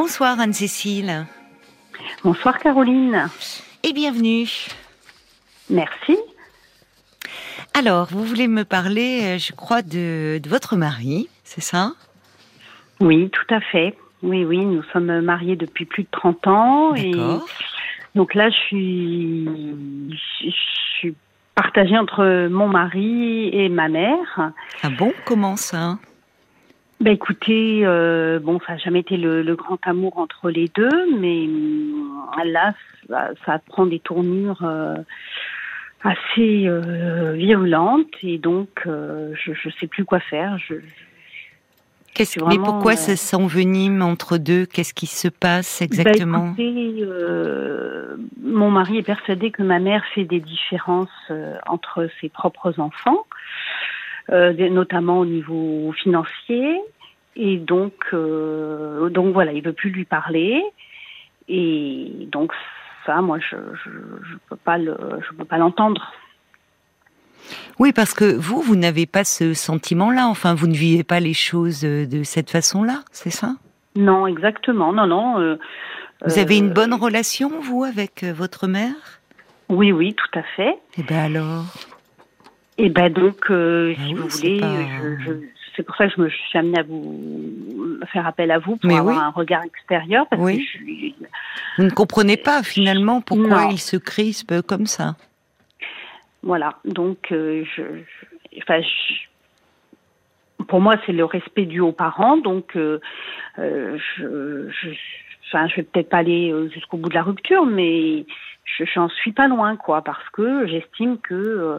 Bonsoir 0.00 0.38
Anne-Cécile. 0.38 1.26
Bonsoir 2.22 2.56
Caroline. 2.58 3.28
Et 3.82 3.92
bienvenue. 3.92 4.46
Merci. 5.68 6.16
Alors, 7.74 8.06
vous 8.06 8.22
voulez 8.22 8.46
me 8.46 8.62
parler, 8.62 9.22
euh, 9.24 9.38
je 9.38 9.52
crois, 9.52 9.82
de, 9.82 10.40
votre 10.48 10.76
mari, 10.76 11.28
c'est 11.42 11.60
ça? 11.60 11.94
Oui, 13.00 13.28
tout 13.30 13.52
à 13.52 13.60
fait. 13.60 13.96
Oui, 14.22 14.44
oui, 14.44 14.64
nous 14.64 14.84
sommes 14.92 15.20
mariés 15.20 15.56
depuis 15.56 15.84
plus 15.84 16.04
de 16.04 16.08
30 16.12 16.46
ans. 16.46 16.94
Et 16.94 17.10
donc 18.14 18.36
là, 18.36 18.50
je 18.50 18.56
suis, 18.56 19.48
je 20.44 20.50
suis 21.00 21.16
partagée 21.56 21.98
entre 21.98 22.46
mon 22.46 22.68
mari 22.68 23.48
et 23.52 23.68
ma 23.68 23.88
mère. 23.88 24.52
Ah 24.84 24.90
bon? 24.90 25.12
Comment 25.24 25.56
ça? 25.56 25.98
Bah 27.00 27.12
écoutez, 27.12 27.82
euh, 27.84 28.40
bon, 28.40 28.58
ça 28.66 28.72
n'a 28.72 28.78
jamais 28.78 29.00
été 29.00 29.16
le, 29.16 29.54
grand 29.54 29.78
amour 29.86 30.18
entre 30.18 30.50
les 30.50 30.66
deux, 30.74 31.16
mais 31.16 31.46
euh, 31.46 32.44
là, 32.44 32.74
ça, 33.46 33.60
prend 33.66 33.86
des 33.86 34.00
tournures 34.00 34.64
euh, 34.64 34.96
assez 36.02 36.66
euh, 36.66 37.34
violentes 37.34 38.14
et 38.22 38.38
donc 38.38 38.68
je 38.84 39.50
ne 39.50 39.72
sais 39.78 39.86
plus 39.86 40.04
quoi 40.04 40.18
faire. 40.18 40.58
Je, 40.58 40.74
mais 42.48 42.58
pourquoi 42.58 42.96
ça 42.96 43.14
s'envenime 43.14 44.02
entre 44.02 44.38
deux? 44.38 44.66
Qu'est-ce 44.66 44.92
qui 44.92 45.06
se 45.06 45.28
passe 45.28 45.78
bah, 45.78 45.84
exactement? 45.84 46.46
écoutez, 46.58 47.06
Mon 48.42 48.72
mari 48.72 48.98
est 48.98 49.02
persuadé 49.04 49.52
que 49.52 49.62
ma 49.62 49.78
mère 49.78 50.02
fait 50.16 50.24
des 50.24 50.40
différences 50.40 51.30
entre 51.68 52.08
ses 52.20 52.28
propres 52.28 52.80
enfants. 52.80 53.24
Euh, 54.30 54.52
notamment 54.68 55.20
au 55.20 55.24
niveau 55.24 55.92
financier. 55.92 56.78
Et 57.34 57.56
donc, 57.56 57.94
euh, 58.12 59.08
donc 59.08 59.32
voilà, 59.32 59.52
il 59.52 59.62
veut 59.62 59.72
plus 59.72 59.90
lui 59.90 60.04
parler. 60.04 60.62
Et 61.48 62.28
donc 62.30 62.52
ça, 63.06 63.22
moi, 63.22 63.38
je 63.38 63.56
je, 63.84 64.36
peux 64.50 64.56
pas 64.56 64.76
le, 64.76 64.96
je 65.26 65.34
peux 65.34 65.46
pas 65.46 65.56
l'entendre. 65.56 66.12
Oui, 67.78 67.92
parce 67.92 68.12
que 68.12 68.36
vous, 68.36 68.60
vous 68.60 68.76
n'avez 68.76 69.06
pas 69.06 69.24
ce 69.24 69.54
sentiment-là. 69.54 70.26
Enfin, 70.26 70.54
vous 70.54 70.66
ne 70.66 70.74
vivez 70.74 71.04
pas 71.04 71.20
les 71.20 71.32
choses 71.32 71.80
de 71.80 72.22
cette 72.22 72.50
façon-là, 72.50 73.04
c'est 73.12 73.30
ça? 73.30 73.54
Non, 73.96 74.26
exactement. 74.26 74.92
Non, 74.92 75.06
non. 75.06 75.38
Euh, 75.40 75.56
vous 76.26 76.38
avez 76.38 76.58
une 76.58 76.70
bonne 76.70 76.92
relation, 76.92 77.50
vous, 77.62 77.84
avec 77.84 78.24
votre 78.24 78.66
mère? 78.66 79.20
Oui, 79.70 79.90
oui, 79.90 80.14
tout 80.14 80.38
à 80.38 80.42
fait. 80.42 80.70
Et 80.70 80.98
eh 80.98 81.02
bien 81.02 81.24
alors? 81.24 81.64
Et 82.78 82.88
ben 82.90 83.12
donc, 83.12 83.50
euh, 83.50 83.92
ah 83.96 84.00
si 84.06 84.14
vous 84.14 84.28
voulez, 84.28 84.60
c'est 85.76 85.82
pour 85.82 85.96
ça 85.96 86.06
que 86.06 86.14
je 86.16 86.20
me 86.22 86.28
suis 86.28 86.58
amenée 86.58 86.78
à 86.78 86.82
vous 86.84 87.98
faire 88.12 88.26
appel 88.26 88.52
à 88.52 88.58
vous 88.58 88.76
pour 88.76 88.96
avoir 88.96 89.18
un 89.18 89.30
regard 89.30 89.64
extérieur. 89.64 90.26
Parce 90.28 90.40
oui. 90.40 90.64
que 90.72 91.78
Vous 91.78 91.84
ne 91.84 91.90
comprenez 91.90 92.36
pas 92.36 92.62
finalement 92.62 93.20
pourquoi 93.20 93.68
il 93.72 93.78
se 93.78 93.96
crispe 93.96 94.62
comme 94.62 94.86
ça. 94.86 95.16
Voilà, 96.44 96.78
donc 96.84 97.32
euh, 97.32 97.64
je, 97.76 97.82
enfin, 98.62 98.80
pour 100.68 100.80
moi 100.80 100.94
c'est 101.04 101.12
le 101.12 101.24
respect 101.24 101.66
dû 101.66 101.80
aux 101.80 101.92
parents, 101.92 102.36
donc 102.36 102.76
euh, 102.76 103.00
je, 103.58 104.68
je, 104.70 104.90
enfin, 105.48 105.68
je 105.68 105.76
vais 105.76 105.82
peut-être 105.82 106.08
pas 106.08 106.18
aller 106.18 106.52
jusqu'au 106.72 106.96
bout 106.96 107.08
de 107.08 107.14
la 107.14 107.22
rupture, 107.22 107.66
mais 107.66 108.24
je 108.64 108.84
n'en 108.98 109.08
suis 109.08 109.32
pas 109.32 109.48
loin, 109.48 109.76
quoi, 109.76 110.02
parce 110.02 110.28
que 110.30 110.66
j'estime 110.66 111.18
que 111.18 111.78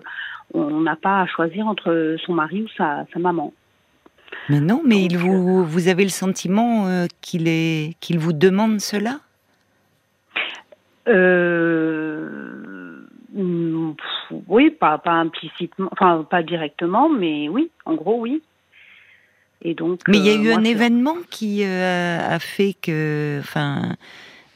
on 0.53 0.81
n'a 0.81 0.95
pas 0.95 1.21
à 1.21 1.27
choisir 1.27 1.67
entre 1.67 2.17
son 2.25 2.33
mari 2.33 2.63
ou 2.63 2.67
sa, 2.77 3.05
maman. 3.17 3.53
Mais 4.49 4.59
non, 4.59 4.81
mais 4.85 5.03
il 5.03 5.17
vous, 5.17 5.63
vous 5.63 5.87
avez 5.87 6.03
le 6.03 6.09
sentiment 6.09 6.87
euh, 6.87 7.05
qu'il 7.21 7.47
est 7.47 7.95
qu'il 7.99 8.19
vous 8.19 8.33
demande 8.33 8.79
cela? 8.79 9.19
Euh, 11.07 13.05
Oui, 14.47 14.69
pas, 14.69 14.97
pas 14.97 15.13
implicitement, 15.13 15.89
enfin 15.91 16.25
pas 16.29 16.43
directement, 16.43 17.09
mais 17.09 17.49
oui, 17.49 17.71
en 17.85 17.95
gros 17.95 18.19
oui. 18.19 18.41
Et 19.61 19.73
donc. 19.73 20.01
Mais 20.07 20.17
il 20.17 20.25
y 20.25 20.29
a 20.29 20.33
euh, 20.33 20.43
eu 20.43 20.51
un 20.51 20.63
événement 20.63 21.17
qui 21.29 21.63
a 21.63 22.39
fait 22.39 22.75
que, 22.81 23.39
enfin, 23.41 23.95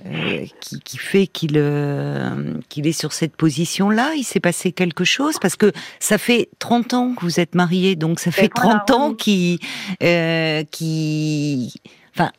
euh, 0.05 0.45
qui, 0.59 0.81
qui, 0.81 0.97
fait 0.97 1.27
qu'il 1.27 1.53
euh, 1.55 2.55
qu'il 2.67 2.87
est 2.87 2.91
sur 2.91 3.13
cette 3.13 3.37
position-là 3.37 4.11
Il 4.17 4.25
s'est 4.25 4.41
passé 4.41 4.73
quelque 4.73 5.05
chose 5.05 5.35
Parce 5.41 5.55
que 5.55 5.71
ça 5.99 6.17
fait 6.17 6.49
30 6.59 6.93
ans 6.93 7.13
que 7.13 7.21
vous 7.21 7.39
êtes 7.39 7.55
mariés, 7.55 7.95
donc 7.95 8.19
ça 8.19 8.29
fait 8.29 8.49
30 8.49 8.91
ans 8.91 9.13
qu'il 9.13 9.59
euh, 10.03 10.63
qui, 10.71 11.73
enfin, 12.13 12.31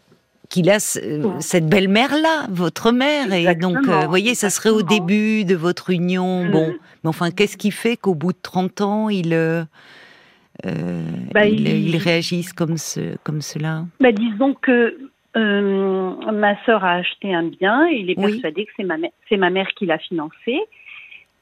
qu'il 0.50 0.68
a 0.68 0.78
cette 0.78 1.66
belle-mère-là, 1.66 2.48
votre 2.50 2.92
mère. 2.92 3.32
Et 3.32 3.54
donc, 3.54 3.78
vous 3.86 4.08
voyez, 4.08 4.34
ça 4.34 4.50
serait 4.50 4.68
au 4.68 4.82
début 4.82 5.46
de 5.46 5.54
votre 5.54 5.88
union. 5.88 6.46
Bon, 6.50 6.74
mais 7.02 7.08
enfin, 7.08 7.30
qu'est-ce 7.30 7.56
qui 7.56 7.70
fait 7.70 7.96
qu'au 7.96 8.14
bout 8.14 8.32
de 8.32 8.38
30 8.42 8.80
ans, 8.82 9.08
il... 9.08 9.32
Bah, 10.62 11.46
il, 11.46 11.66
il, 11.66 11.96
réagissent 11.96 12.52
comme, 12.52 12.76
ce, 12.76 13.16
comme 13.24 13.40
cela 13.40 13.84
bah, 14.00 14.12
Disons 14.12 14.54
que 14.54 14.96
euh, 15.36 16.32
ma 16.32 16.62
sœur 16.64 16.84
a 16.84 16.92
acheté 16.94 17.34
un 17.34 17.44
bien 17.44 17.88
et 17.88 17.96
il 17.96 18.10
est 18.10 18.14
persuadé 18.14 18.66
que 18.66 18.72
c'est 18.76 18.84
ma, 18.84 18.96
c'est 19.28 19.36
ma 19.36 19.50
mère 19.50 19.68
qui 19.76 19.86
l'a 19.86 19.98
financé. 19.98 20.60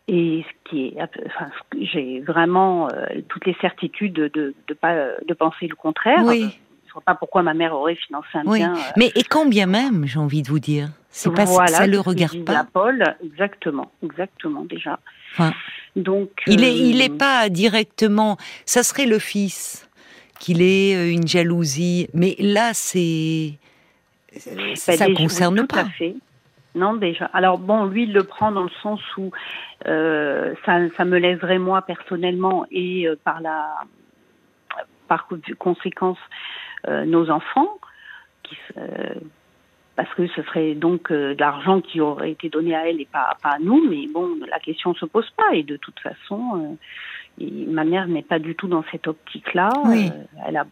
Et 0.09 0.45
ce 0.49 0.71
qui 0.71 0.87
est, 0.87 0.97
enfin, 1.27 1.51
j'ai 1.81 2.21
vraiment 2.21 2.89
euh, 2.89 3.07
toutes 3.29 3.47
les 3.47 3.57
certitudes 3.61 4.15
de, 4.15 4.55
de, 4.67 4.75
pas 4.75 4.95
de 5.27 5.35
penser 5.35 5.69
le 5.69 5.77
contraire. 5.77 6.23
Oui. 6.25 6.41
Je 6.85 6.89
ne 6.89 6.93
vois 6.95 7.03
pas 7.03 7.15
pourquoi 7.15 7.43
ma 7.43 7.55
mère 7.55 7.75
aurait 7.75 7.95
financé 7.95 8.29
un 8.35 8.45
bien. 8.45 8.75
Euh. 8.75 8.79
Mais 8.97 9.13
et 9.15 9.23
quand 9.23 9.47
bien 9.47 9.67
même, 9.67 10.07
j'ai 10.07 10.19
envie 10.19 10.43
de 10.43 10.49
vous 10.49 10.59
dire, 10.59 10.89
c'est 11.09 11.33
pas 11.33 11.45
voilà, 11.45 11.69
ça 11.69 11.87
le 11.87 12.01
regarde 12.01 12.45
pas. 12.45 12.67
Paul, 12.71 13.03
exactement, 13.23 13.93
exactement 14.03 14.65
déjà. 14.65 14.99
Donc 15.97 16.31
il 16.47 16.65
est 16.65 16.77
il 16.77 17.01
est 17.01 17.17
pas 17.17 17.49
directement. 17.49 18.37
Ça 18.65 18.83
serait 18.83 19.07
le 19.07 19.19
fils 19.19 19.89
qu'il 20.39 20.63
ait 20.63 21.13
une 21.13 21.27
jalousie, 21.27 22.09
mais 22.15 22.35
là 22.39 22.71
c'est 22.75 23.59
bah, 24.47 24.75
ça 24.75 25.09
ne 25.09 25.15
concerne 25.15 25.67
pas. 25.67 25.85
Non, 26.75 26.95
déjà. 26.95 27.27
Alors 27.35 27.59
bon, 27.59 27.85
lui, 27.85 28.05
il 28.05 28.13
le 28.13 28.25
prend 28.25 28.51
dans 28.51 28.63
le 28.63 28.71
sens 28.83 29.01
où 29.19 29.31
euh, 29.87 30.55
ça, 30.65 30.79
ça, 30.97 31.05
me 31.05 31.19
lèverait 31.19 31.59
moi 31.59 31.83
personnellement 31.83 32.65
et 32.71 33.07
euh, 33.07 33.17
par 33.23 33.41
la 33.41 33.69
par 35.07 35.29
conséquence 35.59 36.19
euh, 36.89 37.05
nos 37.05 37.29
enfants, 37.29 37.79
qui, 38.43 38.57
parce 39.97 40.13
que 40.15 40.27
ce 40.29 40.43
serait 40.43 40.75
donc 40.75 41.13
de 41.13 41.37
l'argent 41.39 41.81
qui 41.81 42.01
aurait 42.01 42.33
été 42.33 42.49
donné 42.49 42.75
à 42.75 42.89
elle 42.89 43.01
et 43.01 43.09
pas, 43.11 43.37
pas 43.43 43.51
à 43.51 43.59
nous. 43.59 43.89
Mais 43.89 44.07
bon, 44.13 44.29
la 44.51 44.59
question 44.59 44.95
se 44.95 45.05
pose 45.05 45.29
pas 45.37 45.55
et 45.55 45.63
de 45.63 45.77
toute 45.77 45.99
façon, 46.01 46.79
ma 47.39 47.85
mère 47.85 48.07
n'est 48.09 48.23
pas 48.23 48.39
du 48.39 48.55
tout 48.55 48.69
dans 48.69 48.85
cette 48.91 49.07
optique-là. 49.07 49.71
Oui. 49.85 50.11
elle 50.47 50.57
a 50.57 50.67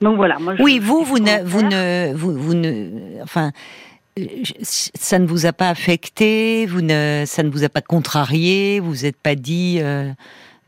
donc 0.00 0.16
voilà. 0.16 0.38
Moi, 0.38 0.54
oui, 0.58 0.80
vous, 0.80 1.02
vous 1.04 1.18
ne, 1.18 1.42
vous 1.44 1.62
ne, 1.62 2.12
vous, 2.14 2.54
ne, 2.54 3.22
enfin, 3.22 3.52
ça 4.62 5.18
ne 5.18 5.26
vous 5.26 5.46
a 5.46 5.52
pas 5.52 5.70
affecté, 5.70 6.66
vous 6.66 6.82
ne, 6.82 7.22
ça 7.26 7.42
ne 7.42 7.48
vous 7.48 7.64
a 7.64 7.68
pas 7.68 7.80
contrarié, 7.80 8.80
vous 8.80 9.04
n'êtes 9.04 9.16
pas 9.16 9.34
dit 9.34 9.80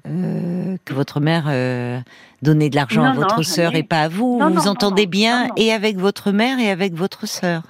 euh, 0.06 0.76
que 0.84 0.94
votre 0.94 1.20
mère 1.20 1.44
euh, 1.48 1.98
donnait 2.42 2.70
de 2.70 2.76
l'argent 2.76 3.04
à 3.04 3.12
votre 3.12 3.42
sœur 3.42 3.74
et 3.74 3.82
pas 3.82 4.02
à 4.02 4.08
vous. 4.08 4.38
vous 4.38 4.50
vous 4.50 4.68
entendez 4.68 5.06
bien 5.06 5.48
et 5.56 5.72
avec 5.72 5.96
votre 5.96 6.32
mère 6.32 6.58
et 6.58 6.70
avec 6.70 6.94
votre 6.94 7.26
sœur. 7.26 7.62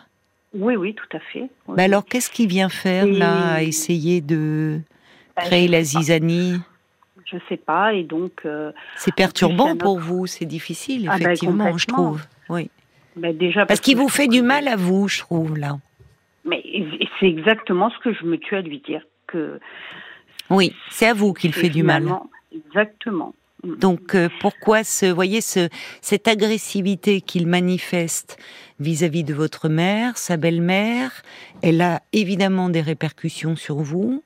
Oui, 0.54 0.76
oui, 0.76 0.94
tout 0.94 1.16
à 1.16 1.20
fait. 1.20 1.48
Bah 1.68 1.82
alors, 1.82 2.04
qu'est-ce 2.04 2.30
qui 2.30 2.46
vient 2.46 2.68
faire 2.68 3.06
là, 3.06 3.54
à 3.54 3.62
essayer 3.62 4.20
de 4.20 4.80
bah, 5.36 5.42
créer 5.42 5.68
la 5.68 5.82
zizanie? 5.82 6.60
Je 7.24 7.36
sais 7.48 7.56
pas, 7.56 7.92
et 7.92 8.04
donc. 8.04 8.42
Euh, 8.44 8.72
c'est 8.96 9.14
perturbant 9.14 9.76
pour 9.76 9.98
vous, 9.98 10.26
c'est 10.26 10.44
difficile, 10.44 11.08
ah, 11.10 11.18
bah, 11.18 11.24
effectivement, 11.32 11.76
je 11.76 11.86
trouve. 11.86 12.24
Oui. 12.48 12.70
Bah, 13.16 13.32
déjà 13.32 13.66
parce, 13.66 13.80
qu'il 13.80 13.96
vous 13.96 14.08
fait 14.08 14.28
du 14.28 14.42
mal 14.42 14.68
à 14.68 14.76
vous, 14.76 15.08
je 15.08 15.20
trouve 15.20 15.58
là. 15.58 15.78
Mais 16.44 16.62
c'est 17.18 17.26
exactement 17.26 17.90
ce 17.90 17.98
que 17.98 18.14
je 18.14 18.24
me 18.24 18.38
tue 18.38 18.56
à 18.56 18.62
lui 18.62 18.78
dire 18.80 19.02
que. 19.26 19.58
Oui, 20.50 20.74
c'est 20.90 21.06
à 21.06 21.14
vous 21.14 21.32
qu'il 21.32 21.52
fait 21.52 21.68
du 21.68 21.82
mal. 21.82 22.06
Exactement. 22.54 23.34
Mm. 23.64 23.76
Donc 23.76 24.14
euh, 24.14 24.28
pourquoi 24.40 24.84
ce, 24.84 25.06
voyez 25.06 25.40
ce, 25.40 25.68
cette 26.00 26.28
agressivité 26.28 27.20
qu'il 27.20 27.46
manifeste 27.46 28.38
vis-à-vis 28.80 29.22
-vis 29.22 29.26
de 29.26 29.34
votre 29.34 29.68
mère, 29.68 30.18
sa 30.18 30.36
belle-mère, 30.36 31.22
elle 31.62 31.80
a 31.80 32.02
évidemment 32.12 32.68
des 32.68 32.82
répercussions 32.82 33.56
sur 33.56 33.76
vous. 33.76 34.22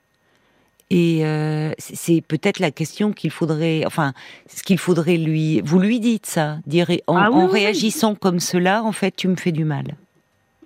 Et 0.91 1.25
euh, 1.25 1.71
c'est 1.79 2.21
peut-être 2.21 2.59
la 2.59 2.73
question 2.73 3.13
qu'il 3.13 3.31
faudrait, 3.31 3.85
enfin, 3.87 4.13
ce 4.49 4.65
qu'il 4.65 4.79
faudrait 4.79 5.19
lui. 5.19 5.61
Vous 5.61 5.79
lui 5.79 6.01
dites 6.01 6.27
ça, 6.27 6.59
dire 6.67 6.89
en, 7.07 7.17
ah 7.17 7.47
réagissant 7.47 8.17
comme 8.17 8.41
cela, 8.41 8.83
en 8.83 8.91
fait, 8.91 9.15
tu 9.15 9.29
me 9.29 9.37
fais 9.37 9.53
du 9.53 9.65
mal. 9.65 9.95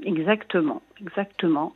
Exactement, 0.02 0.80
exactement. 1.00 1.74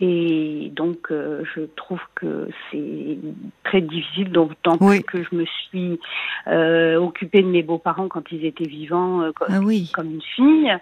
Et 0.00 0.72
donc, 0.74 1.10
euh, 1.10 1.44
je 1.54 1.62
trouve 1.76 2.00
que 2.14 2.48
c'est 2.70 3.18
très 3.62 3.80
difficile, 3.80 4.30
d'autant 4.30 4.76
plus 4.76 5.02
que 5.02 5.22
je 5.22 5.34
me 5.34 5.44
suis 5.44 6.00
euh, 6.48 6.96
occupée 6.96 7.42
de 7.42 7.48
mes 7.48 7.62
beaux-parents 7.62 8.08
quand 8.08 8.32
ils 8.32 8.44
étaient 8.44 8.66
vivants, 8.66 9.30
comme, 9.34 9.48
ah 9.50 9.60
oui. 9.60 9.90
comme 9.94 10.10
une 10.10 10.22
fille. 10.22 10.76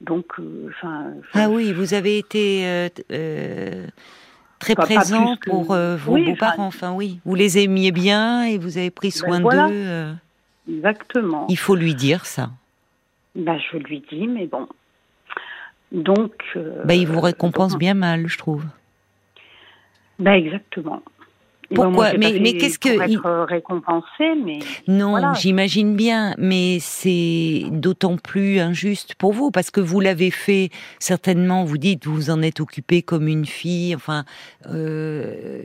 Donc, 0.00 0.34
enfin. 0.68 1.06
ah 1.34 1.48
oui, 1.48 1.72
vous 1.72 1.94
avez 1.94 2.18
été 2.18 2.88
très 4.58 4.74
présent 4.74 5.36
pour 5.44 5.74
vos 5.74 6.16
beaux-parents. 6.16 6.66
Enfin, 6.66 6.92
oui, 6.92 7.20
vous 7.24 7.34
les 7.34 7.58
aimiez 7.58 7.92
bien 7.92 8.44
et 8.44 8.58
vous 8.58 8.78
avez 8.78 8.90
pris 8.90 9.08
ben 9.08 9.40
soin 9.40 9.40
d'eux. 9.40 10.14
Exactement. 10.68 11.46
Il 11.48 11.58
faut 11.58 11.74
lui 11.74 11.94
dire 11.94 12.26
ça. 12.26 12.50
Bah, 13.34 13.56
je 13.58 13.78
lui 13.78 14.02
dis, 14.10 14.26
mais 14.26 14.46
bon. 14.46 14.68
Donc. 15.92 16.32
bah, 16.84 16.94
il 16.94 17.06
vous 17.06 17.20
récompense 17.20 17.76
bien 17.76 17.94
mal, 17.94 18.26
je 18.26 18.38
trouve. 18.38 18.64
Bah, 20.18 20.36
exactement. 20.36 21.02
Pourquoi 21.74 22.12
Mais, 22.14 22.38
mais 22.40 22.54
qu'est-ce 22.54 22.78
que 22.78 22.88
être 22.88 23.26
euh, 23.26 23.44
récompensé 23.44 24.34
Mais 24.44 24.58
non, 24.88 25.34
j'imagine 25.34 25.96
bien, 25.96 26.34
mais 26.38 26.78
c'est 26.80 27.64
d'autant 27.70 28.16
plus 28.16 28.58
injuste 28.60 29.14
pour 29.14 29.32
vous 29.32 29.50
parce 29.50 29.70
que 29.70 29.80
vous 29.80 30.00
l'avez 30.00 30.30
fait 30.30 30.70
certainement. 30.98 31.64
Vous 31.64 31.78
dites, 31.78 32.06
vous 32.06 32.30
en 32.30 32.42
êtes 32.42 32.60
occupé 32.60 33.02
comme 33.02 33.28
une 33.28 33.46
fille. 33.46 33.94
Enfin, 33.94 34.24
euh, 34.66 35.62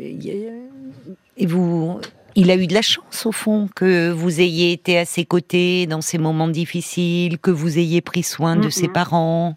et 1.38 1.46
vous, 1.46 2.00
il 2.38 2.51
a 2.51 2.56
eu 2.56 2.68
de 2.68 2.74
la 2.75 2.84
chance 2.84 3.25
au 3.25 3.31
fond 3.31 3.68
que 3.75 4.12
vous 4.12 4.39
ayez 4.39 4.72
été 4.72 5.00
à 5.00 5.06
ses 5.06 5.25
côtés 5.25 5.88
dans 5.88 6.01
ces 6.01 6.19
moments 6.19 6.48
difficiles, 6.48 7.39
que 7.39 7.50
vous 7.50 7.80
ayez 7.80 8.00
pris 8.00 8.22
soin 8.22 8.56
de 8.56 8.69
ses 8.69 8.88
parents. 8.88 9.56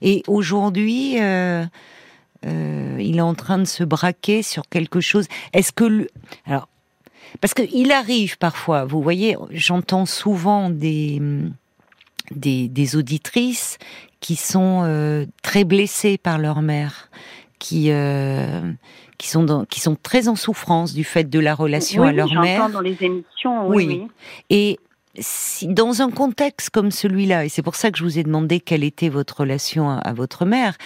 Et 0.00 0.22
aujourd'hui, 0.28 1.20
euh, 1.20 1.64
euh, 2.46 2.96
il 3.00 3.16
est 3.16 3.20
en 3.20 3.34
train 3.34 3.58
de 3.58 3.64
se 3.64 3.82
braquer 3.82 4.44
sur 4.44 4.62
quelque 4.68 5.00
chose. 5.00 5.26
Est-ce 5.52 5.72
que 5.72 6.06
alors 6.46 6.68
parce 7.40 7.52
qu'il 7.52 7.90
arrive 7.90 8.38
parfois, 8.38 8.84
vous 8.84 9.02
voyez, 9.02 9.36
j'entends 9.50 10.06
souvent 10.06 10.70
des, 10.70 11.20
des, 12.30 12.96
auditrices 12.96 13.78
qui 14.20 14.36
sont 14.36 14.82
euh, 14.84 15.26
très 15.42 15.64
blessées 15.64 16.18
par 16.18 16.38
leur 16.38 16.60
mère, 16.62 17.08
qui 17.58 17.90
qui 19.20 19.28
sont 19.28 19.66
qui 19.68 19.80
sont 19.80 19.96
très 20.02 20.28
en 20.28 20.34
souffrance 20.34 20.94
du 20.94 21.04
fait 21.04 21.24
de 21.24 21.38
la 21.38 21.54
relation 21.54 22.04
à 22.04 22.12
leur 22.12 22.32
mère. 22.32 22.70
dans 22.70 22.80
les 22.80 22.96
émissions. 23.02 23.68
Oui. 23.68 24.06
Et 24.48 24.78
si, 25.18 25.68
dans 25.68 26.00
un 26.00 26.10
contexte 26.10 26.70
comme 26.70 26.90
celui-là, 26.90 27.44
et 27.44 27.50
c'est 27.50 27.60
pour 27.60 27.74
ça 27.74 27.90
que 27.90 27.98
je 27.98 28.04
vous 28.04 28.18
ai 28.18 28.22
demandé 28.22 28.60
quelle 28.60 28.82
était 28.82 29.10
votre 29.10 29.40
relation 29.40 29.90
à, 29.90 30.12
votre 30.14 30.46
mère, 30.46 30.78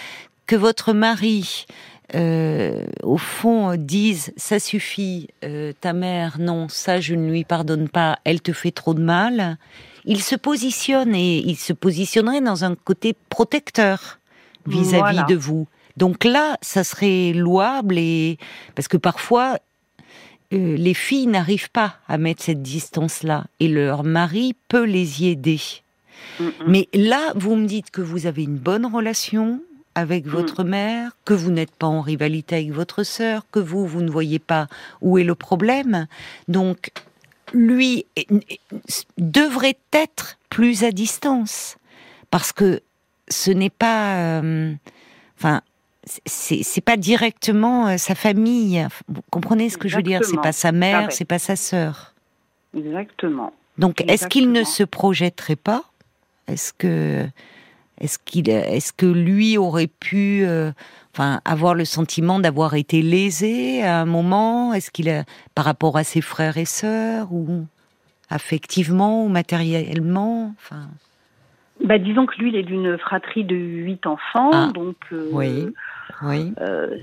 que 0.47 0.57
votre 0.57 0.91
mari, 0.91 1.65
euh, 2.13 2.83
au 3.03 3.17
fond, 3.17 3.77
dise 3.77 4.33
ça 4.35 4.59
suffit, 4.59 5.29
euh, 5.45 5.71
ta 5.79 5.93
mère, 5.93 6.35
non, 6.37 6.67
ça 6.67 6.99
je 6.99 7.15
ne 7.15 7.29
lui 7.31 7.45
pardonne 7.45 7.87
pas, 7.87 8.19
elle 8.25 8.41
te 8.41 8.51
fait 8.51 8.71
trop 8.71 8.93
de 8.93 9.01
mal. 9.01 9.57
Il 10.03 10.21
se 10.21 10.35
positionne 10.35 11.15
et 11.15 11.37
il 11.37 11.55
se 11.55 11.71
positionnerait 11.71 12.41
dans 12.41 12.65
un 12.65 12.75
côté 12.75 13.15
protecteur 13.29 14.19
vis-à-vis 14.67 15.19
-vis 15.19 15.29
de 15.29 15.35
vous. 15.35 15.67
Donc 15.97 16.23
là, 16.23 16.57
ça 16.61 16.83
serait 16.83 17.33
louable 17.33 17.97
et 17.97 18.37
parce 18.75 18.87
que 18.87 18.97
parfois 18.97 19.57
euh, 20.53 20.77
les 20.77 20.93
filles 20.93 21.27
n'arrivent 21.27 21.71
pas 21.71 21.97
à 22.07 22.17
mettre 22.17 22.43
cette 22.43 22.61
distance-là 22.61 23.45
et 23.59 23.67
leur 23.67 24.03
mari 24.03 24.55
peut 24.67 24.83
les 24.83 25.23
y 25.23 25.29
aider. 25.29 25.59
Mais 26.67 26.87
là, 26.93 27.31
vous 27.35 27.55
me 27.55 27.65
dites 27.65 27.91
que 27.91 28.01
vous 28.01 28.25
avez 28.25 28.43
une 28.43 28.57
bonne 28.57 28.85
relation 28.85 29.61
avec 29.95 30.25
mm. 30.25 30.29
votre 30.29 30.63
mère, 30.63 31.11
que 31.25 31.33
vous 31.33 31.51
n'êtes 31.51 31.71
pas 31.71 31.87
en 31.87 32.01
rivalité 32.01 32.55
avec 32.55 32.71
votre 32.71 33.03
sœur, 33.03 33.45
que 33.51 33.59
vous, 33.59 33.87
vous 33.87 34.01
ne 34.01 34.11
voyez 34.11 34.39
pas 34.39 34.67
où 35.01 35.17
est 35.17 35.23
le 35.23 35.35
problème. 35.35 36.07
Donc, 36.47 36.91
lui 37.53 38.05
devrait 39.17 39.77
être 39.93 40.37
plus 40.49 40.83
à 40.83 40.91
distance 40.91 41.77
parce 42.31 42.51
que 42.51 42.81
ce 43.29 43.51
n'est 43.51 43.69
pas, 43.69 44.17
euh, 44.17 44.73
enfin, 45.37 45.61
c'est 46.25 46.81
pas 46.81 46.97
directement 46.97 47.87
euh, 47.87 47.97
sa 47.97 48.15
famille. 48.15 48.87
Vous 49.07 49.21
comprenez 49.31 49.69
ce 49.69 49.77
que 49.77 49.87
je 49.87 49.97
veux 49.97 50.03
dire? 50.03 50.21
C'est 50.23 50.41
pas 50.41 50.51
sa 50.51 50.71
mère, 50.71 51.11
c'est 51.11 51.25
pas 51.25 51.39
sa 51.39 51.55
sœur. 51.55 52.13
Exactement. 52.75 53.53
Donc, 53.77 54.01
est-ce 54.09 54.27
qu'il 54.27 54.51
ne 54.51 54.63
se 54.63 54.83
projetterait 54.83 55.55
pas? 55.55 55.83
Est-ce 56.47 56.73
que, 56.73 57.25
est-ce 57.99 58.19
qu'il, 58.19 58.49
est-ce 58.49 58.93
que 58.93 59.05
lui 59.05 59.57
aurait 59.57 59.87
pu, 59.87 60.45
euh, 60.45 60.71
enfin, 61.13 61.41
avoir 61.43 61.73
le 61.73 61.85
sentiment 61.85 62.39
d'avoir 62.39 62.75
été 62.75 63.01
lésé 63.01 63.83
à 63.83 64.01
un 64.01 64.05
moment? 64.05 64.73
Est-ce 64.73 64.91
qu'il 64.91 65.09
a, 65.09 65.23
par 65.55 65.65
rapport 65.65 65.97
à 65.97 66.03
ses 66.03 66.21
frères 66.21 66.57
et 66.57 66.65
sœurs, 66.65 67.33
ou 67.33 67.65
affectivement 68.29 69.25
ou 69.25 69.29
matériellement? 69.29 70.53
Enfin. 70.57 70.87
Bah, 71.83 71.97
disons 71.97 72.25
que 72.25 72.37
lui, 72.37 72.49
il 72.49 72.55
est 72.55 72.63
d'une 72.63 72.97
fratrie 72.97 73.43
de 73.43 73.55
huit 73.55 74.05
enfants, 74.07 74.51
ah, 74.53 74.71
donc. 74.73 74.95
Euh, 75.11 75.29
oui. 75.31 75.67
Oui. 76.21 76.53
Euh, 76.61 76.97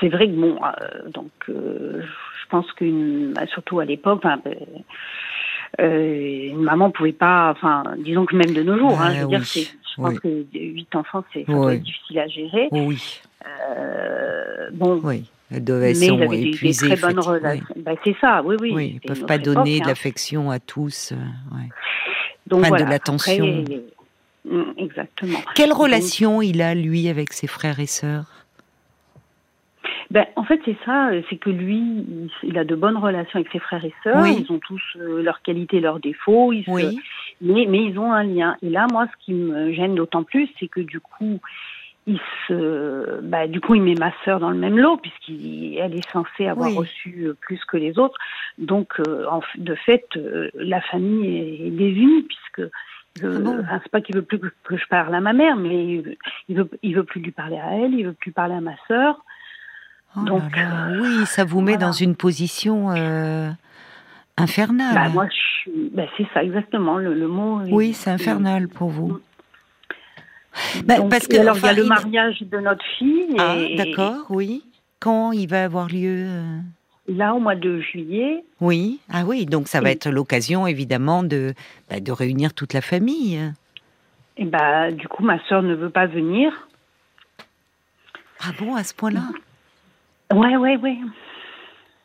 c'est 0.00 0.08
vrai 0.08 0.26
que 0.26 0.32
bon, 0.32 0.58
euh, 0.62 1.08
donc 1.10 1.30
je 1.48 2.48
pense 2.48 2.70
qu'une, 2.72 3.32
bah, 3.34 3.46
surtout 3.46 3.80
à 3.80 3.84
l'époque, 3.84 4.22
ben, 4.22 4.40
une 5.78 6.62
maman 6.62 6.90
pouvait 6.90 7.12
pas, 7.12 7.50
enfin, 7.50 7.84
disons 7.98 8.24
que 8.24 8.36
même 8.36 8.54
de 8.54 8.62
nos 8.62 8.78
jours, 8.78 9.00
hein, 9.00 9.12
je 9.14 9.22
veux 9.22 9.28
dire, 9.28 9.44
c'est, 9.44 9.62
je 9.64 10.02
pense 10.02 10.18
que 10.20 10.46
huit 10.54 10.94
enfants, 10.94 11.24
c'est 11.32 11.44
difficile 11.80 12.18
à 12.18 12.28
gérer. 12.28 12.68
Oui. 12.72 13.20
bon. 14.72 15.00
Oui. 15.02 15.30
Elles 15.50 15.62
doivent 15.62 15.80
mais 15.80 15.92
ils 15.92 16.22
avaient 16.22 16.50
des, 16.50 16.72
très 16.74 16.96
bonnes 16.96 17.20
relations. 17.20 17.66
Bah, 17.76 17.92
c'est 18.02 18.16
ça, 18.20 18.42
oui, 18.44 18.56
oui. 18.60 18.72
oui 18.74 19.00
ils 19.00 19.10
ne 19.10 19.14
peuvent 19.14 19.26
pas 19.26 19.38
donner 19.38 19.78
de 19.78 19.84
hein. 19.84 19.88
l'affection 19.88 20.50
à 20.50 20.58
tous. 20.58 21.12
Ouais. 21.52 21.68
Donc 22.46 22.60
enfin, 22.60 22.68
voilà, 22.68 22.84
de 22.84 22.90
l'attention. 22.90 23.64
Mm, 24.44 24.62
exactement. 24.78 25.38
Quelle 25.54 25.72
relation 25.72 26.42
il 26.42 26.62
a, 26.62 26.74
lui, 26.74 27.08
avec 27.08 27.32
ses 27.32 27.46
frères 27.46 27.80
et 27.80 27.86
sœurs? 27.86 28.46
Ben, 30.10 30.24
en 30.36 30.44
fait, 30.44 30.60
c'est 30.64 30.76
ça, 30.84 31.10
c'est 31.28 31.36
que 31.36 31.50
lui, 31.50 31.82
il 32.44 32.56
a 32.58 32.64
de 32.64 32.76
bonnes 32.76 32.96
relations 32.96 33.40
avec 33.40 33.50
ses 33.50 33.58
frères 33.58 33.84
et 33.84 33.92
sœurs. 34.04 34.24
Ils 34.26 34.50
ont 34.52 34.60
tous 34.60 34.80
euh, 34.96 35.20
leurs 35.20 35.42
qualités, 35.42 35.80
leurs 35.80 35.98
défauts. 35.98 36.52
oui. 36.52 36.98
mais, 37.40 37.66
mais 37.68 37.84
ils 37.84 37.98
ont 37.98 38.12
un 38.12 38.22
lien. 38.22 38.56
Et 38.62 38.70
là, 38.70 38.86
moi, 38.92 39.06
ce 39.06 39.24
qui 39.24 39.34
me 39.34 39.72
gêne 39.72 39.96
d'autant 39.96 40.22
plus, 40.22 40.48
c'est 40.60 40.68
que 40.68 40.80
du 40.80 41.00
coup, 41.00 41.40
il 42.06 42.20
se, 42.46 43.20
bah, 43.20 43.48
du 43.48 43.60
coup, 43.60 43.74
il 43.74 43.82
met 43.82 43.94
ma 43.94 44.12
sœur 44.24 44.38
dans 44.38 44.50
le 44.50 44.58
même 44.58 44.78
lot 44.78 44.96
puisqu'elle 44.96 45.94
est 45.94 46.10
censée 46.12 46.46
avoir 46.46 46.72
reçu 46.72 47.24
euh, 47.24 47.36
plus 47.40 47.64
que 47.64 47.76
les 47.76 47.98
autres. 47.98 48.16
Donc, 48.58 49.00
euh, 49.00 49.26
en, 49.28 49.40
de 49.56 49.74
fait, 49.74 50.06
la 50.54 50.80
famille 50.80 51.66
est 51.66 51.70
désunie 51.70 52.22
puisque 52.22 52.70
ah 53.22 53.78
c'est 53.82 53.90
pas 53.90 54.00
qu'il 54.00 54.14
veut 54.14 54.22
plus 54.22 54.38
que, 54.38 54.76
je 54.76 54.86
parle 54.88 55.14
à 55.14 55.20
ma 55.20 55.32
mère, 55.32 55.56
mais 55.56 56.02
il 56.48 56.56
veut, 56.56 56.70
il 56.82 56.94
veut, 56.94 57.04
plus 57.04 57.20
lui 57.20 57.30
parler 57.30 57.58
à 57.58 57.72
elle, 57.72 57.94
il 57.94 58.06
veut 58.06 58.12
plus 58.12 58.32
parler 58.32 58.54
à 58.54 58.60
ma 58.60 58.76
sœur. 58.88 59.24
Oh 60.16 60.20
Donc, 60.20 60.42
oui, 61.00 61.26
ça 61.26 61.44
vous 61.44 61.60
met 61.60 61.76
dans 61.76 61.92
une 61.92 62.16
position 62.16 62.90
euh, 62.90 63.50
infernale. 64.36 64.94
Bah, 64.94 65.08
moi, 65.08 65.26
je 65.28 65.70
bah, 65.92 66.04
c'est 66.16 66.26
ça 66.32 66.42
exactement 66.42 66.96
le, 66.96 67.26
mot. 67.26 67.60
Oui, 67.68 67.92
c'est 67.92 68.10
infernal 68.10 68.68
pour 68.68 68.88
vous. 68.88 69.20
Bah, 70.84 70.96
parce 71.10 71.26
que 71.26 71.36
alors 71.36 71.56
il 71.58 71.64
y 71.64 71.68
a 71.68 71.72
le 71.72 71.84
mariage 71.84 72.40
de 72.40 72.58
notre 72.58 72.84
fille. 72.98 73.36
Ah, 73.38 73.56
d'accord, 73.76 74.26
oui. 74.30 74.62
Quand 75.00 75.32
il 75.32 75.46
va 75.46 75.64
avoir 75.64 75.88
lieu 75.88 76.26
euh 76.28 76.58
là 77.08 77.34
au 77.34 77.40
mois 77.40 77.54
de 77.54 77.80
juillet. 77.80 78.44
Oui, 78.60 79.00
ah 79.12 79.24
oui, 79.24 79.46
donc 79.46 79.68
ça 79.68 79.80
va 79.80 79.90
être 79.90 80.08
l'occasion 80.10 80.66
évidemment 80.66 81.22
de, 81.22 81.54
bah, 81.88 82.00
de 82.00 82.12
réunir 82.12 82.54
toute 82.54 82.72
la 82.72 82.80
famille. 82.80 83.40
Et 84.36 84.44
bah 84.44 84.90
du 84.90 85.08
coup 85.08 85.22
ma 85.22 85.42
soeur 85.46 85.62
ne 85.62 85.74
veut 85.74 85.90
pas 85.90 86.06
venir. 86.06 86.68
Ah 88.40 88.50
bon, 88.58 88.74
à 88.74 88.84
ce 88.84 88.92
point-là? 88.92 89.28
Ouais, 90.32 90.56
ouais, 90.56 90.76
ouais. 90.76 90.98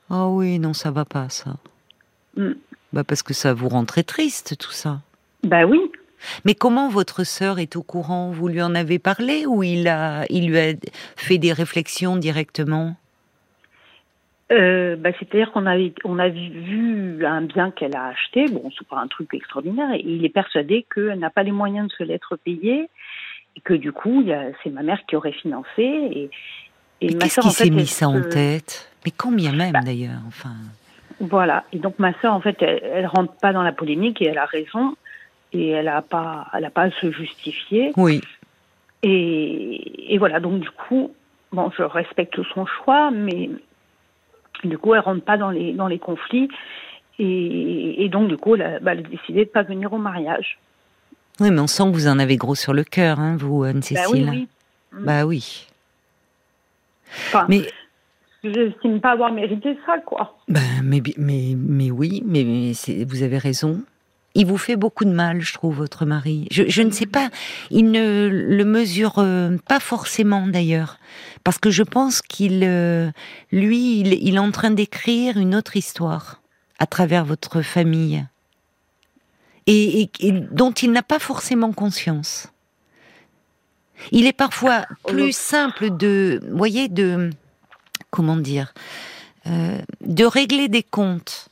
Oh 0.10 0.36
oui, 0.38 0.60
non, 0.60 0.74
ça 0.74 0.91
va 0.91 1.03
pas 1.03 1.27
ça. 1.29 1.55
Mm. 2.38 2.51
Bah 2.93 3.03
parce 3.03 3.24
que 3.24 3.34
ça 3.34 3.53
vous 3.53 3.70
rend 3.70 3.86
très 3.86 4.03
triste 4.03 4.58
tout 4.58 4.72
ça. 4.72 5.01
Bah 5.43 5.65
oui. 5.65 5.79
Mais 6.45 6.55
comment 6.55 6.89
votre 6.89 7.23
sœur 7.23 7.59
est 7.59 7.75
au 7.75 7.83
courant? 7.83 8.31
Vous 8.31 8.47
lui 8.47 8.61
en 8.61 8.75
avez 8.75 8.99
parlé 8.99 9.45
ou 9.45 9.63
il 9.63 9.87
a, 9.87 10.25
il 10.29 10.47
lui 10.47 10.59
a 10.59 10.73
fait 11.15 11.37
des 11.37 11.53
réflexions 11.53 12.17
directement? 12.17 12.95
Euh, 14.51 14.97
bah, 14.97 15.11
C'est-à-dire 15.17 15.51
qu'on 15.53 15.65
a, 15.65 15.77
on 16.03 16.19
a 16.19 16.27
vu 16.27 17.25
un 17.25 17.41
bien 17.41 17.71
qu'elle 17.71 17.95
a 17.95 18.07
acheté, 18.07 18.47
bon, 18.49 18.69
c'est 18.77 18.85
pas 18.85 18.99
un 18.99 19.07
truc 19.07 19.33
extraordinaire, 19.33 19.93
et 19.93 20.03
il 20.05 20.25
est 20.25 20.29
persuadé 20.29 20.85
qu'elle 20.93 21.19
n'a 21.19 21.29
pas 21.29 21.43
les 21.43 21.53
moyens 21.53 21.87
de 21.87 21.93
se 21.93 22.03
l'être 22.03 22.35
payé, 22.35 22.89
et 23.55 23.61
que 23.61 23.73
du 23.73 23.93
coup, 23.93 24.25
c'est 24.61 24.69
ma 24.69 24.83
mère 24.83 24.99
qui 25.07 25.15
aurait 25.15 25.31
financé. 25.31 25.69
Et, 25.79 26.29
et 26.99 27.17
qu'est-ce 27.17 27.39
qui 27.39 27.49
s'est 27.51 27.69
mis 27.69 27.87
ça 27.87 28.09
en 28.09 28.21
tête? 28.21 28.91
Mais 29.05 29.11
combien 29.11 29.53
même 29.53 29.71
bah, 29.71 29.79
d'ailleurs 29.85 30.19
enfin... 30.27 30.51
Voilà, 31.21 31.63
et 31.71 31.77
donc 31.77 31.97
ma 31.99 32.13
soeur, 32.19 32.33
en 32.33 32.41
fait, 32.41 32.57
elle, 32.61 32.81
elle 32.83 33.05
rentre 33.05 33.33
pas 33.33 33.53
dans 33.53 33.63
la 33.63 33.71
polémique, 33.71 34.21
et 34.21 34.25
elle 34.25 34.37
a 34.37 34.45
raison, 34.45 34.95
et 35.53 35.70
elle 35.70 35.86
n'a 35.86 36.01
pas, 36.01 36.48
elle 36.53 36.65
a 36.65 36.70
pas 36.70 36.84
à 36.84 36.91
se 36.91 37.12
justifier. 37.12 37.91
Oui. 37.98 38.22
Et, 39.03 40.13
et 40.13 40.17
voilà, 40.17 40.39
donc 40.39 40.60
du 40.60 40.70
coup, 40.70 41.12
bon, 41.51 41.72
je 41.77 41.84
respecte 41.84 42.39
son 42.53 42.65
choix, 42.65 43.12
mais 43.12 43.50
du 44.63 44.77
coup, 44.77 44.93
elle 44.93 45.01
rentre 45.01 45.24
pas 45.24 45.38
dans 45.38 45.50
les 45.50 45.74
dans 45.74 45.88
les 45.88 46.00
conflits 46.00 46.50
et, 47.24 48.10
donc 48.10 48.29
du 48.29 48.38
coup, 48.38 48.55
elle 48.55 48.62
a, 48.62 48.79
bah, 48.79 48.93
elle 48.93 49.00
a 49.00 49.10
décidé 49.10 49.46
de 49.46 49.50
pas 49.50 49.63
venir 49.63 49.93
au 49.93 49.98
mariage. 49.98 50.58
Oui, 51.39 51.51
mais 51.51 51.60
on 51.60 51.67
sent 51.67 51.84
que 51.84 51.93
vous 51.93 52.08
en 52.08 52.20
avez 52.20 52.38
gros 52.38 52.55
sur 52.55 52.74
le 52.74 52.84
cœur, 52.84 53.20
hein, 53.20 53.36
vous, 53.38 53.63
Anne-Cécile. 53.63 54.48
Bah 54.91 55.25
oui, 55.25 55.27
oui. 55.27 55.67
Bah 57.34 57.46
oui. 57.46 57.46
mais 57.48 57.62
je 58.43 58.50
n'estime 58.50 59.00
pas 59.00 59.12
avoir 59.12 59.31
mérité 59.31 59.77
ça, 59.86 60.00
quoi. 60.00 60.36
Ben, 60.48 60.62
mais, 60.84 61.01
mais, 61.17 61.53
mais 61.55 61.91
oui, 61.91 62.24
mais, 62.25 62.74
vous 63.03 63.24
avez 63.24 63.38
raison. 63.38 63.84
Il 64.33 64.45
vous 64.45 64.57
fait 64.57 64.77
beaucoup 64.77 65.03
de 65.03 65.11
mal, 65.11 65.41
je 65.41 65.53
trouve, 65.53 65.75
votre 65.75 66.05
mari. 66.05 66.47
Je, 66.51 66.81
ne 66.81 66.91
sais 66.91 67.05
pas, 67.05 67.29
il 67.69 67.91
ne 67.91 68.29
le 68.29 68.63
mesure 68.63 69.15
euh, 69.17 69.57
pas 69.67 69.79
forcément 69.79 70.47
d'ailleurs, 70.47 71.00
parce 71.43 71.57
que 71.57 71.69
je 71.69 71.83
pense 71.83 72.21
qu'il, 72.21 72.63
euh, 72.63 73.11
lui, 73.51 74.00
il, 74.00 74.35
est 74.35 74.39
en 74.39 74.51
train 74.51 74.71
d'écrire 74.71 75.38
une 75.38 75.53
autre 75.53 75.75
histoire 75.75 76.41
à 76.79 76.88
travers 76.88 77.25
votre 77.25 77.61
famille, 77.61 78.25
et, 79.67 80.09
dont 80.51 80.71
il 80.71 80.91
n'a 80.91 81.03
pas 81.03 81.19
forcément 81.19 81.73
conscience. 81.73 82.47
Il 84.11 84.25
est 84.25 84.33
parfois 84.33 84.85
oh, 85.03 85.11
plus 85.11 85.35
simple 85.35 85.95
de, 85.95 86.41
voyez, 86.51 86.88
de 86.88 87.29
comment 88.09 88.38
dire, 88.38 88.73
euh, 89.47 89.79
de 90.01 90.25
régler 90.25 90.69
des 90.69 90.83
comptes 90.83 91.50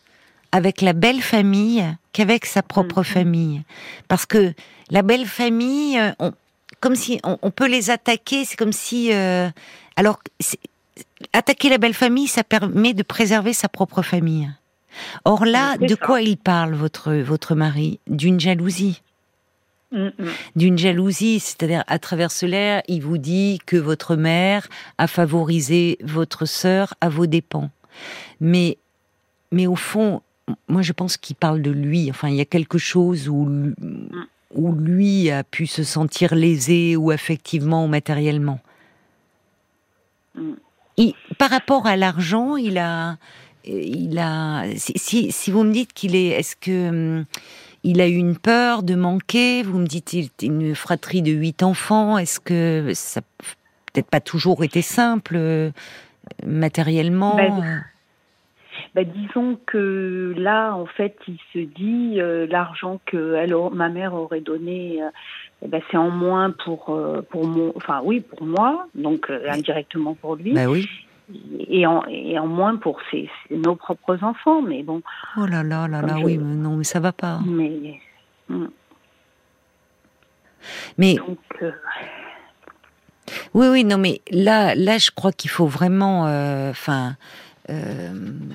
avec 0.52 0.82
la 0.82 0.94
belle 0.94 1.22
famille 1.22 1.86
qu'avec 2.14 2.46
sa 2.46 2.64
propre 2.64 3.00
mhm. 3.00 3.04
famille. 3.04 3.62
Parce 4.08 4.26
que 4.26 4.54
la 4.90 5.02
belle 5.02 5.26
famille, 5.26 6.00
euh, 6.00 6.12
on, 6.20 6.34
comme 6.80 6.96
si 6.96 7.20
on, 7.24 7.52
peut 7.52 7.68
les 7.68 7.90
attaquer, 7.90 8.46
c'est 8.46 8.56
comme 8.56 8.74
si... 8.74 9.14
Euh, 9.14 9.50
alors, 9.96 10.20
attaquer 11.34 11.70
la 11.70 11.78
belle 11.78 11.94
famille, 11.94 12.28
ça 12.28 12.44
permet 12.44 12.94
de 12.94 13.04
préserver 13.04 13.54
sa 13.54 13.70
propre 13.70 14.02
famille. 14.02 14.50
Or 15.26 15.46
là, 15.46 15.78
de 15.78 15.96
quoi 15.96 16.22
il 16.22 16.38
parle, 16.38 16.74
votre, 16.74 17.14
votre 17.14 17.54
mari? 17.54 18.00
D'une 18.08 18.40
jalousie. 18.40 19.02
D'une 20.56 20.78
jalousie, 20.78 21.40
c'est-à-dire 21.40 21.84
à 21.88 21.98
travers 22.00 22.32
cela, 22.32 22.84
il 22.88 23.02
vous 23.02 23.18
dit 23.18 23.60
que 23.66 23.76
votre 23.76 24.16
mère 24.16 24.68
a 24.98 25.08
favorisé 25.08 25.98
votre 26.04 26.46
sœur 26.46 26.94
à 27.02 27.10
vos 27.10 27.26
dépens. 27.26 27.72
Mais, 28.40 28.78
mais 29.52 29.66
au 29.66 29.76
fond, 29.76 30.22
moi 30.68 30.82
je 30.82 30.94
pense 30.94 31.18
qu'il 31.18 31.36
parle 31.36 31.62
de 31.62 31.72
lui. 31.72 32.10
Enfin, 32.10 32.30
il 32.30 32.36
y 32.36 32.42
a 32.42 32.46
quelque 32.46 32.78
chose 32.78 33.30
où, 33.30 33.50
où 34.54 34.72
lui 34.74 35.30
a 35.30 35.44
pu 35.44 35.68
se 35.68 35.84
sentir 35.84 36.36
lésé 36.36 36.96
ou 36.96 37.12
affectivement 37.12 37.86
ou 37.86 37.88
matériellement. 37.88 38.60
par 41.38 41.50
rapport 41.50 41.88
à 41.88 41.96
l'argent, 41.96 42.56
il 42.58 42.78
a, 42.78 43.18
il 43.66 44.18
a. 44.20 44.66
Si, 44.76 45.32
si 45.32 45.52
vous 45.52 45.64
me 45.64 45.72
dites 45.72 45.94
qu'il 45.94 46.16
est, 46.16 46.28
est-ce 46.28 46.56
que 46.56 46.90
hum, 46.90 47.26
il 47.84 48.02
a 48.02 48.08
eu 48.08 48.16
une 48.16 48.38
peur 48.38 48.84
de 48.84 48.96
manquer? 48.96 49.64
Vous 49.64 49.80
me 49.80 49.88
dites, 49.88 50.14
il 50.14 50.30
une 50.42 50.76
fratrie 50.76 51.22
de 51.22 51.32
huit 51.32 51.64
enfants. 51.64 52.18
Est-ce 52.18 52.40
que 52.40 52.92
ça 52.94 53.22
peut-être 53.94 54.10
pas 54.10 54.22
toujours 54.22 54.64
été 54.64 54.82
simple 54.82 55.36
euh, 55.38 55.72
matériellement? 56.46 57.36
Ben, 57.36 57.84
euh? 58.80 58.90
ben, 58.96 59.08
disons 59.14 59.58
que 59.66 60.34
là, 60.38 60.74
en 60.74 60.86
fait, 60.86 61.18
il 61.28 61.40
se 61.54 61.60
dit 61.60 62.20
euh, 62.20 62.48
l'argent 62.48 63.00
que 63.06 63.36
elle, 63.36 63.56
ma 63.74 63.90
mère 63.90 64.14
aurait 64.14 64.42
donné, 64.42 65.02
eh 65.62 65.68
ben, 65.68 65.82
c'est 65.92 65.98
en 65.98 66.10
moins 66.10 66.52
pour 66.52 66.98
pour 67.30 67.48
mon, 67.48 67.74
enfin 67.76 68.02
oui, 68.04 68.22
pour 68.22 68.44
moi, 68.44 68.88
donc 68.96 69.32
indirectement 69.48 70.16
pour 70.16 70.36
lui. 70.36 70.54
Ben 70.54 70.68
oui 70.68 70.88
et 71.68 71.86
en, 71.86 72.04
et 72.08 72.40
en 72.40 72.48
moins 72.48 72.78
pour 72.78 73.00
ses, 73.12 73.30
nos 73.52 73.76
propres 73.76 74.24
enfants, 74.24 74.62
mais 74.62 74.84
bon. 74.84 75.02
Oh 75.38 75.46
là 75.46 75.64
là 75.64 75.88
là 75.88 76.02
là, 76.02 76.18
oui, 76.24 76.38
mais 76.38 76.56
non, 76.56 76.76
mais 76.76 76.84
ça 76.84 77.00
va 77.00 77.12
pas. 77.12 77.40
Mais. 77.46 78.00
Hmm. 78.48 78.68
Mais. 80.98 81.16
Euh, 81.62 81.72
oui, 83.54 83.68
oui, 83.68 83.84
non, 83.84 83.98
mais 83.98 84.22
là, 84.32 84.74
là, 84.76 84.98
je 84.98 85.12
crois 85.12 85.32
qu'il 85.32 85.50
faut 85.50 85.68
vraiment, 85.68 86.28
euh, 86.28 86.72
enfin, 86.72 87.10
euh, 87.10 87.14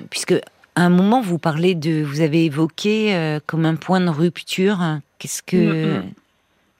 puisque 0.09 0.33
à 0.75 0.81
un 0.81 0.89
moment 0.89 1.21
vous 1.21 1.39
parlez 1.39 1.75
de, 1.75 2.03
vous 2.03 2.21
avez 2.21 2.45
évoqué 2.45 3.39
comme 3.45 3.65
un 3.65 3.75
point 3.75 4.01
de 4.01 4.09
rupture. 4.09 4.79
Qu'est-ce 5.19 5.41
que, 5.41 6.01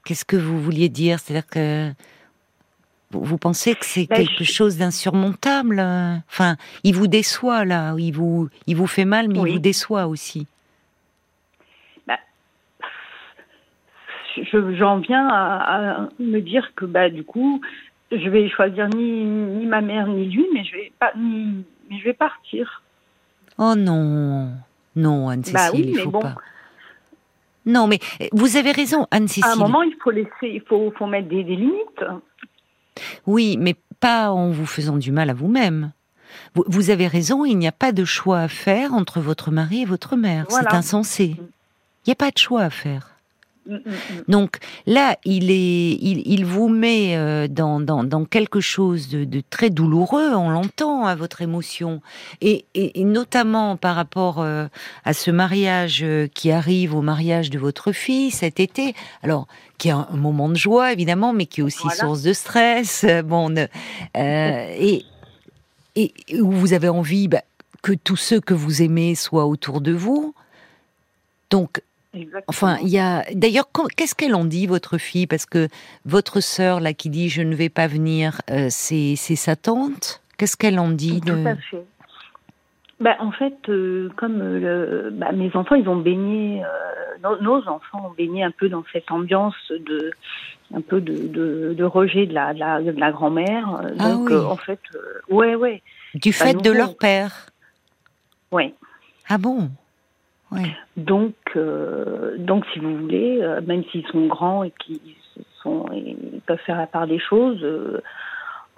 qu'est-ce 0.03 0.25
que 0.25 0.35
vous 0.35 0.59
vouliez 0.59 0.89
dire? 0.89 1.19
C'est-à-dire 1.19 1.47
que 1.47 1.91
vous 3.11 3.37
pensez 3.37 3.75
que 3.75 3.85
c'est 3.85 4.07
ben, 4.07 4.17
quelque 4.17 4.43
chose 4.43 4.77
d'insurmontable? 4.77 5.79
Enfin, 6.29 6.55
il 6.83 6.95
vous 6.95 7.07
déçoit 7.07 7.65
là, 7.65 7.95
il 7.97 8.11
vous, 8.11 8.49
il 8.67 8.75
vous 8.75 8.87
fait 8.87 9.05
mal, 9.05 9.27
mais 9.27 9.39
il 9.39 9.53
vous 9.53 9.59
déçoit 9.59 10.07
aussi. 10.07 10.47
Ben, 12.07 12.17
j'en 14.77 14.97
viens 14.99 15.27
à, 15.27 16.09
me 16.19 16.39
dire 16.39 16.73
que 16.75 16.85
bah 16.85 17.09
du 17.09 17.23
coup, 17.23 17.61
je 18.11 18.29
vais 18.29 18.49
choisir 18.49 18.89
ni, 18.89 19.23
ni 19.23 19.65
ma 19.65 19.81
mère 19.81 20.07
ni 20.07 20.25
lui, 20.25 20.45
mais 20.53 20.63
je 20.63 20.71
vais 20.73 20.91
pas, 20.99 21.13
je 21.89 22.03
vais 22.03 22.13
partir. 22.13 22.81
Oh 23.57 23.75
non, 23.75 24.51
non 24.95 25.29
Anne-Cécile, 25.29 25.89
il 25.89 25.99
faut 25.99 26.11
pas. 26.11 26.35
Non, 27.65 27.87
mais 27.87 27.99
vous 28.31 28.57
avez 28.57 28.71
raison, 28.71 29.07
Anne-Cécile. 29.11 29.45
À 29.45 29.53
un 29.53 29.55
moment, 29.55 29.81
il 29.81 29.95
faut 30.03 30.11
laisser, 30.11 30.29
il 30.43 30.61
faut, 30.61 30.93
faut 30.97 31.07
mettre 31.07 31.29
des 31.29 31.43
limites. 31.43 32.03
Oui, 33.25 33.57
mais 33.59 33.75
pas 33.99 34.31
en 34.31 34.51
vous 34.51 34.65
faisant 34.65 34.97
du 34.97 35.11
mal 35.11 35.29
à 35.29 35.33
vous-même. 35.33 35.91
Vous, 36.53 36.89
avez 36.89 37.07
raison, 37.07 37.45
il 37.45 37.57
n'y 37.57 37.67
a 37.67 37.71
pas 37.71 37.91
de 37.91 38.05
choix 38.05 38.39
à 38.39 38.47
faire 38.47 38.93
entre 38.93 39.19
votre 39.19 39.51
mari 39.51 39.81
et 39.81 39.85
votre 39.85 40.15
mère. 40.15 40.45
C'est 40.49 40.73
insensé. 40.73 41.35
Il 41.37 42.07
n'y 42.07 42.11
a 42.11 42.15
pas 42.15 42.31
de 42.31 42.37
choix 42.37 42.61
à 42.61 42.69
faire. 42.69 43.14
Mm, 43.65 43.73
mm, 43.73 43.77
mm. 43.77 44.23
Donc 44.27 44.57
là, 44.85 45.17
il 45.25 45.51
est, 45.51 45.97
il, 46.01 46.45
vous 46.45 46.67
met 46.67 47.15
euh, 47.17 47.47
dans, 47.47 47.79
dans, 47.79 48.25
quelque 48.25 48.59
chose 48.59 49.09
de, 49.09 49.41
très 49.49 49.69
douloureux. 49.69 50.33
On 50.33 50.49
l'entend 50.49 51.05
à 51.05 51.15
votre 51.15 51.41
émotion, 51.41 52.01
et, 52.41 52.65
notamment 52.97 53.77
par 53.77 53.95
rapport 53.95 54.39
euh, 54.39 54.67
à 55.03 55.13
ce 55.13 55.31
mariage 55.31 56.01
euh, 56.03 56.27
qui 56.33 56.51
arrive 56.51 56.95
au 56.95 57.01
mariage 57.01 57.49
de 57.49 57.59
votre 57.59 57.91
fille 57.91 58.31
cet 58.31 58.59
été. 58.59 58.93
Alors, 59.23 59.47
qui 59.77 59.89
est 59.89 59.91
un, 59.91 60.07
moment 60.13 60.49
de 60.49 60.55
joie 60.55 60.93
évidemment, 60.93 61.33
mais 61.33 61.45
qui 61.45 61.61
est 61.61 61.63
aussi 61.63 61.89
source 61.89 62.21
de 62.21 62.33
stress. 62.33 63.05
Bon, 63.25 63.53
et 64.15 65.05
et 65.95 66.13
où 66.41 66.51
vous 66.51 66.73
avez 66.73 66.89
envie 66.89 67.27
bah, 67.27 67.41
que 67.81 67.93
tous 67.93 68.17
ceux 68.17 68.39
que 68.39 68.53
vous 68.53 68.81
aimez 68.81 69.15
soient 69.15 69.45
autour 69.45 69.81
de 69.81 69.93
vous. 69.93 70.33
Donc 71.49 71.81
Enfin, 72.47 72.77
il 72.81 72.89
y 72.89 72.99
a. 72.99 73.23
D'ailleurs, 73.33 73.69
qu'est-ce 73.95 74.15
qu'elle 74.15 74.35
en 74.35 74.45
dit, 74.45 74.67
votre 74.67 74.97
fille? 74.97 75.27
Parce 75.27 75.45
que 75.45 75.67
votre 76.05 76.39
sœur, 76.39 76.79
là, 76.79 76.93
qui 76.93 77.09
dit 77.09 77.29
je 77.29 77.41
ne 77.41 77.55
vais 77.55 77.69
pas 77.69 77.87
venir, 77.87 78.41
euh, 78.49 78.67
c'est 78.69 79.15
sa 79.15 79.55
tante. 79.55 80.21
Qu'est-ce 80.37 80.57
qu'elle 80.57 80.79
en 80.79 80.89
dit 80.89 81.21
Tout 81.21 81.33
à 81.45 81.55
fait. 81.55 81.83
Bah, 82.99 83.15
en 83.19 83.31
fait, 83.31 83.57
euh, 83.67 84.09
comme 84.15 84.39
euh, 84.41 85.09
bah, 85.11 85.31
mes 85.33 85.53
enfants, 85.55 85.75
ils 85.75 85.87
ont 85.89 85.97
baigné, 85.97 86.61
nos, 87.41 87.67
enfants 87.67 88.07
ont 88.09 88.13
baigné 88.17 88.43
un 88.43 88.51
peu 88.51 88.69
dans 88.69 88.83
cette 88.93 89.11
ambiance 89.11 89.55
de, 89.69 90.11
un 90.73 90.81
peu 90.81 91.01
de, 91.01 91.73
de, 91.73 91.83
rejet 91.83 92.25
de 92.25 92.33
la, 92.33 92.53
de 92.53 92.99
la, 92.99 93.11
grand-mère. 93.11 93.81
Ah 93.99 94.13
donc, 94.13 94.31
en 94.31 94.55
fait, 94.55 94.79
ouais, 95.29 95.55
ouais. 95.55 95.81
Du 96.13 96.29
bah, 96.29 96.35
fait 96.35 96.53
de 96.53 96.71
leur 96.71 96.95
père. 96.95 97.47
Ouais. 98.51 98.73
Ah 99.27 99.37
bon? 99.37 99.69
Donc, 100.97 101.33
euh, 101.55 102.37
donc, 102.37 102.65
si 102.73 102.79
vous 102.79 102.97
voulez, 102.97 103.39
euh, 103.41 103.61
même 103.61 103.83
s'ils 103.91 104.05
sont 104.07 104.27
grands 104.27 104.63
et 104.63 104.71
qu'ils 104.79 104.99
sont, 105.61 105.85
ils 105.93 106.41
peuvent 106.45 106.59
faire 106.65 106.77
la 106.77 106.87
part 106.87 107.07
des 107.07 107.19
choses, 107.19 107.59
euh, 107.63 108.01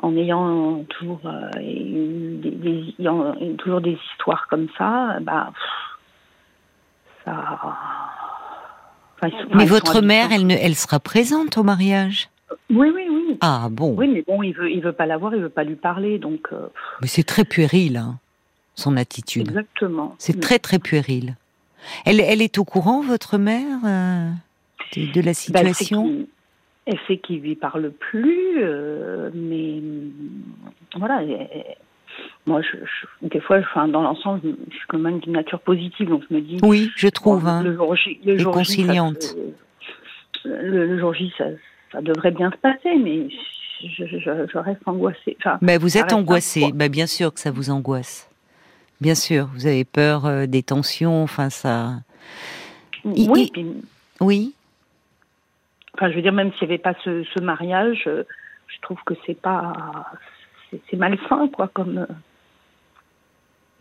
en 0.02 0.16
ayant 0.16 0.84
toujours, 0.90 1.22
des, 1.56 2.96
toujours 3.58 3.82
des 3.82 3.98
histoires 4.12 4.48
comme 4.48 4.68
ça, 4.78 5.18
bah, 5.22 5.52
ça. 7.26 7.78
mais 9.56 9.66
votre 9.66 10.02
mère, 10.02 10.32
elle, 10.32 10.46
ne, 10.46 10.56
elle 10.56 10.76
sera 10.76 11.00
présente 11.00 11.58
au 11.58 11.64
mariage? 11.64 12.30
Oui, 12.70 12.92
oui, 12.94 13.08
oui. 13.10 13.38
Ah 13.42 13.68
bon 13.72 13.96
Oui, 13.98 14.08
mais 14.08 14.24
bon, 14.26 14.44
il 14.44 14.54
veut, 14.54 14.72
il 14.72 14.82
veut 14.82 14.94
pas 14.94 15.08
la 15.08 15.18
voir, 15.18 15.34
il 15.34 15.42
veut 15.42 15.50
pas 15.50 15.64
lui 15.64 15.76
parler, 15.76 16.20
donc. 16.20 16.50
mais 17.02 17.08
c'est 17.08 17.24
très 17.24 17.44
puéril, 17.44 17.98
hein, 17.98 18.20
son 18.76 18.98
attitude. 18.98 19.50
Exactement. 19.50 20.16
C'est 20.20 20.40
très, 20.40 20.60
très 20.60 20.78
puéril. 20.78 21.36
Elle, 22.06 22.20
elle 22.20 22.42
est 22.42 22.58
au 22.58 22.64
courant, 22.64 23.02
votre 23.02 23.38
mère, 23.38 23.80
euh, 23.86 24.30
de, 24.96 25.22
la 25.22 25.32
bah, 25.32 25.34
situation? 25.34 26.28
Elle 26.86 27.00
sait 27.08 27.18
qu'il 27.18 27.42
lui 27.42 27.56
parle 27.56 27.92
plus, 27.92 28.60
euh, 28.60 29.30
mais 29.34 29.82
voilà. 30.96 31.22
moi, 32.46 32.62
je, 32.62 32.78
des 33.28 33.42
fois, 33.42 33.58
enfin, 33.60 33.88
dans 33.88 34.02
l'ensemble, 34.02 34.42
je 34.44 34.76
suis 34.76 34.88
quand 34.88 34.98
même 34.98 35.20
d'une 35.20 35.34
nature 35.34 35.60
positive, 35.60 36.08
donc 36.08 36.24
je 36.30 36.36
me 36.36 36.42
dis. 36.42 36.58
Oui, 36.64 36.90
je 36.96 37.10
trouve. 37.10 37.46
hein, 37.48 37.62
le 37.64 37.76
jour 37.76 37.96
J, 37.96 38.20
le 38.26 38.38
jour 38.38 38.54
conciliante. 38.54 39.36
le, 40.46 40.98
jour 40.98 41.14
J, 41.14 41.34
ça, 41.38 41.46
ça, 41.92 42.02
devrait 42.02 42.32
bien 42.32 42.52
se 42.52 42.58
passer, 42.58 42.96
mais 42.96 43.28
je, 43.84 44.06
je 44.06 44.58
reste 44.58 44.82
angoissée. 44.86 45.38
mais 45.62 45.78
vous 45.78 45.98
êtes 45.98 46.14
angoissée, 46.14 46.72
bah, 46.74 46.88
bien 46.88 47.06
sûr 47.06 47.34
que 47.34 47.40
ça 47.40 47.52
vous 47.52 47.70
angoisse. 47.70 48.27
Bien 49.02 49.16
sûr, 49.16 49.48
vous 49.54 49.68
avez 49.68 49.86
peur 49.86 50.26
euh, 50.26 50.46
des 50.46 50.64
tensions, 50.64 51.24
enfin 51.24 51.50
ça. 51.50 51.94
Oui. 53.06 53.52
oui. 54.20 54.54
enfin, 55.94 56.10
je 56.10 56.16
veux 56.16 56.22
dire, 56.22 56.34
même 56.34 56.52
s'il 56.54 56.68
n'y 56.68 56.74
avait 56.74 56.82
pas 56.82 56.96
ce, 57.04 57.24
ce 57.24 57.40
mariage, 57.40 58.04
je 58.06 58.82
trouve 58.82 58.98
que 59.06 59.14
c'est 59.26 59.40
pas, 59.40 59.74
c'est 60.72 60.98
malsain, 60.98 61.48
quoi, 61.54 61.68
comme. 61.68 62.08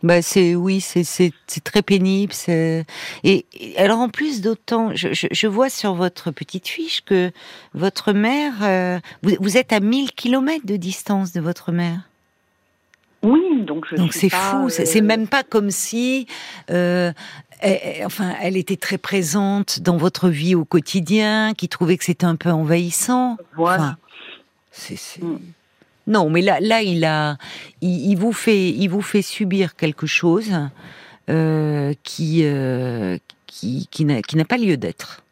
Bah 0.03 0.21
c'est 0.21 0.53
oui, 0.53 0.79
c'est 0.79 1.03
c'est 1.03 1.33
très 1.63 1.81
pénible. 1.81 2.31
Et, 2.47 2.85
et, 3.23 3.77
alors 3.77 3.97
en 3.97 4.09
plus 4.09 4.41
d'autant, 4.41 4.91
je, 4.93 5.11
je, 5.11 5.25
je, 5.31 5.47
vois 5.47 5.69
sur 5.69 5.95
votre 5.95 6.29
petite 6.29 6.67
fiche 6.67 7.01
que 7.03 7.31
votre 7.73 8.13
mère, 8.13 8.53
euh, 8.61 8.99
vous, 9.23 9.35
vous, 9.39 9.57
êtes 9.57 9.73
à 9.73 9.79
1000 9.79 10.11
kilomètres 10.11 10.67
de 10.67 10.75
distance 10.75 11.33
de 11.33 11.41
votre 11.41 11.71
mère. 11.71 12.01
Oui, 13.27 13.61
donc 13.63 13.85
je 13.89 13.95
donc 13.97 14.13
c'est 14.13 14.29
fou. 14.29 14.69
C'est 14.69 15.01
euh, 15.01 15.03
même 15.03 15.27
pas 15.27 15.43
comme 15.43 15.69
si, 15.69 16.27
euh, 16.71 17.11
elle, 17.59 18.05
enfin, 18.05 18.33
elle 18.41 18.55
était 18.55 18.77
très 18.77 18.97
présente 18.97 19.81
dans 19.81 19.97
votre 19.97 20.29
vie 20.29 20.55
au 20.55 20.63
quotidien, 20.63 21.53
qui 21.53 21.67
trouvait 21.67 21.97
que 21.97 22.05
c'était 22.05 22.25
un 22.25 22.37
peu 22.37 22.51
envahissant. 22.51 23.37
Voilà. 23.55 23.97
c'est 24.71 25.21
mm. 25.21 25.39
Non, 26.07 26.29
mais 26.29 26.41
là, 26.41 26.59
là, 26.61 26.81
il 26.81 27.03
a, 27.03 27.37
il, 27.81 28.15
vous 28.15 28.31
fait, 28.31 28.69
il 28.69 28.87
vous 28.87 29.01
fait 29.01 29.21
subir 29.21 29.75
quelque 29.75 30.07
chose 30.07 30.53
euh, 31.29 31.93
qui, 32.03 32.45
euh, 32.45 33.17
qui, 33.45 33.89
qui 33.91 34.05
n'a 34.05 34.45
pas 34.45 34.57
lieu 34.57 34.77
d'être. 34.77 35.23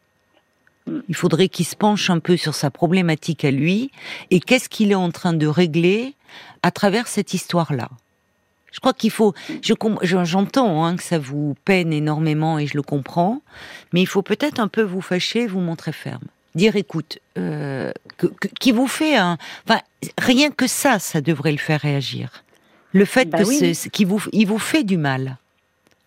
Mm. 0.85 0.99
Il 1.07 1.15
faudrait 1.15 1.47
qu'il 1.47 1.65
se 1.65 1.77
penche 1.77 2.09
un 2.09 2.19
peu 2.19 2.35
sur 2.35 2.55
sa 2.55 2.71
problématique 2.71 3.45
à 3.45 3.51
lui 3.51 3.89
et 4.31 4.41
qu'est-ce 4.41 4.67
qu'il 4.67 4.91
est 4.91 4.95
en 4.95 5.11
train 5.11 5.31
de 5.31 5.47
régler 5.47 6.13
à 6.63 6.71
travers 6.71 7.07
cette 7.07 7.33
histoire-là. 7.33 7.89
Je 8.71 8.79
crois 8.81 8.93
qu'il 8.93 9.11
faut. 9.11 9.33
J'entends 9.61 10.83
hein, 10.83 10.97
que 10.97 11.03
ça 11.03 11.17
vous 11.17 11.55
peine 11.63 11.93
énormément 11.93 12.59
et 12.59 12.67
je 12.67 12.75
le 12.75 12.81
comprends, 12.81 13.41
mais 13.93 14.01
il 14.01 14.05
faut 14.05 14.21
peut-être 14.21 14.59
un 14.59 14.67
peu 14.67 14.81
vous 14.81 15.01
fâcher, 15.01 15.47
vous 15.47 15.61
montrer 15.61 15.93
ferme 15.93 16.27
dire 16.55 16.75
écoute, 16.75 17.19
euh, 17.37 17.91
qui 18.59 18.71
vous 18.71 18.87
fait 18.87 19.15
un, 19.15 19.37
enfin 19.67 19.81
rien 20.17 20.49
que 20.49 20.67
ça, 20.67 20.99
ça 20.99 21.21
devrait 21.21 21.51
le 21.51 21.57
faire 21.57 21.81
réagir. 21.81 22.43
Le 22.93 23.05
fait 23.05 23.25
bah 23.25 23.39
qu'il 23.91 24.07
vous, 24.07 24.23
il 24.31 24.47
vous 24.47 24.57
fait 24.57 24.83
du 24.83 24.97
mal 24.97 25.37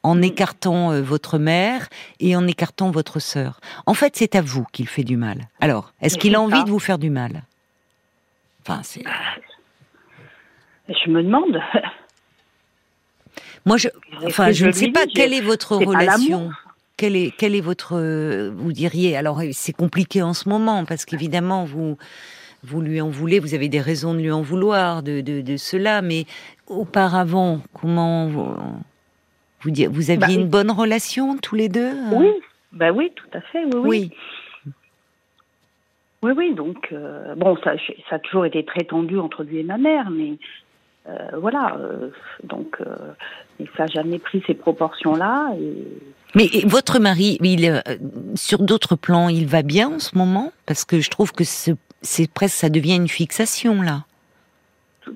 en 0.02 0.14
mm. 0.14 0.24
écartant 0.24 0.92
euh, 0.92 1.02
votre 1.02 1.38
mère 1.38 1.88
et 2.18 2.34
en 2.34 2.46
écartant 2.46 2.90
votre 2.90 3.20
sœur. 3.20 3.60
En 3.84 3.94
fait, 3.94 4.16
c'est 4.16 4.34
à 4.34 4.40
vous 4.40 4.64
qu'il 4.72 4.88
fait 4.88 5.04
du 5.04 5.18
mal. 5.18 5.48
Alors, 5.60 5.92
est-ce 6.00 6.16
qu'il 6.16 6.34
a 6.34 6.40
envie 6.40 6.64
de 6.64 6.70
vous 6.70 6.78
faire 6.78 6.98
du 6.98 7.10
mal? 7.10 7.42
Enfin, 8.62 8.80
c'est. 8.82 9.04
Je 10.88 11.10
me 11.10 11.22
demande. 11.22 11.60
Moi, 13.66 13.76
je, 13.76 13.88
enfin, 14.24 14.52
je, 14.52 14.66
ne 14.66 14.72
sais 14.72 14.90
pas 14.90 15.06
quelle 15.06 15.34
est 15.34 15.40
votre 15.40 15.76
relation. 15.76 16.50
Quel 16.96 17.14
est, 17.14 17.32
quel 17.36 17.54
est 17.54 17.60
votre, 17.60 18.50
vous 18.50 18.72
diriez, 18.72 19.16
alors 19.16 19.40
c'est 19.52 19.72
compliqué 19.72 20.20
en 20.20 20.34
ce 20.34 20.48
moment 20.48 20.84
parce 20.84 21.04
qu'évidemment 21.04 21.64
vous, 21.64 21.96
vous 22.64 22.80
lui 22.80 23.00
en 23.00 23.08
voulez, 23.08 23.38
vous 23.38 23.54
avez 23.54 23.68
des 23.68 23.80
raisons 23.80 24.14
de 24.14 24.18
lui 24.18 24.32
en 24.32 24.42
vouloir 24.42 25.02
de, 25.02 25.20
de, 25.20 25.56
cela, 25.56 26.02
mais 26.02 26.24
auparavant, 26.66 27.60
comment 27.72 28.26
vous, 28.26 28.52
vous, 29.60 29.70
vous 29.90 30.10
aviez 30.10 30.16
bah, 30.16 30.32
une 30.32 30.48
bonne 30.48 30.70
relation 30.70 31.36
tous 31.38 31.54
les 31.54 31.68
deux 31.68 31.90
hein 31.90 32.10
Oui, 32.12 32.32
bah 32.72 32.90
oui, 32.90 33.12
tout 33.14 33.28
à 33.32 33.40
fait, 33.42 33.64
oui. 33.64 33.80
Oui, 33.84 34.10
oui, 36.22 36.32
oui, 36.36 36.54
donc 36.54 36.88
euh, 36.90 37.36
bon, 37.36 37.56
ça, 37.62 37.74
ça 38.10 38.16
a 38.16 38.18
toujours 38.18 38.44
été 38.44 38.64
très 38.64 38.84
tendu 38.84 39.18
entre 39.18 39.44
lui 39.44 39.58
et 39.58 39.62
ma 39.62 39.78
mère, 39.78 40.10
mais 40.10 40.36
euh, 41.08 41.38
voilà, 41.38 41.76
euh, 41.78 42.10
donc 42.44 42.78
ça 43.76 43.84
n'a 43.84 43.86
jamais 43.86 44.18
pris 44.18 44.42
ces 44.46 44.54
proportions-là. 44.54 45.54
Et 45.60 45.84
mais 46.34 46.48
votre 46.66 46.98
mari, 46.98 47.38
il, 47.42 47.64
euh, 47.66 47.80
sur 48.34 48.58
d'autres 48.58 48.96
plans, 48.96 49.28
il 49.28 49.46
va 49.46 49.62
bien 49.62 49.88
en 49.88 49.98
ce 49.98 50.16
moment? 50.16 50.52
Parce 50.66 50.84
que 50.84 51.00
je 51.00 51.10
trouve 51.10 51.32
que 51.32 51.44
c'est 51.44 52.30
presque, 52.32 52.56
ça 52.56 52.68
devient 52.68 52.96
une 52.96 53.08
fixation 53.08 53.82
là. 53.82 54.04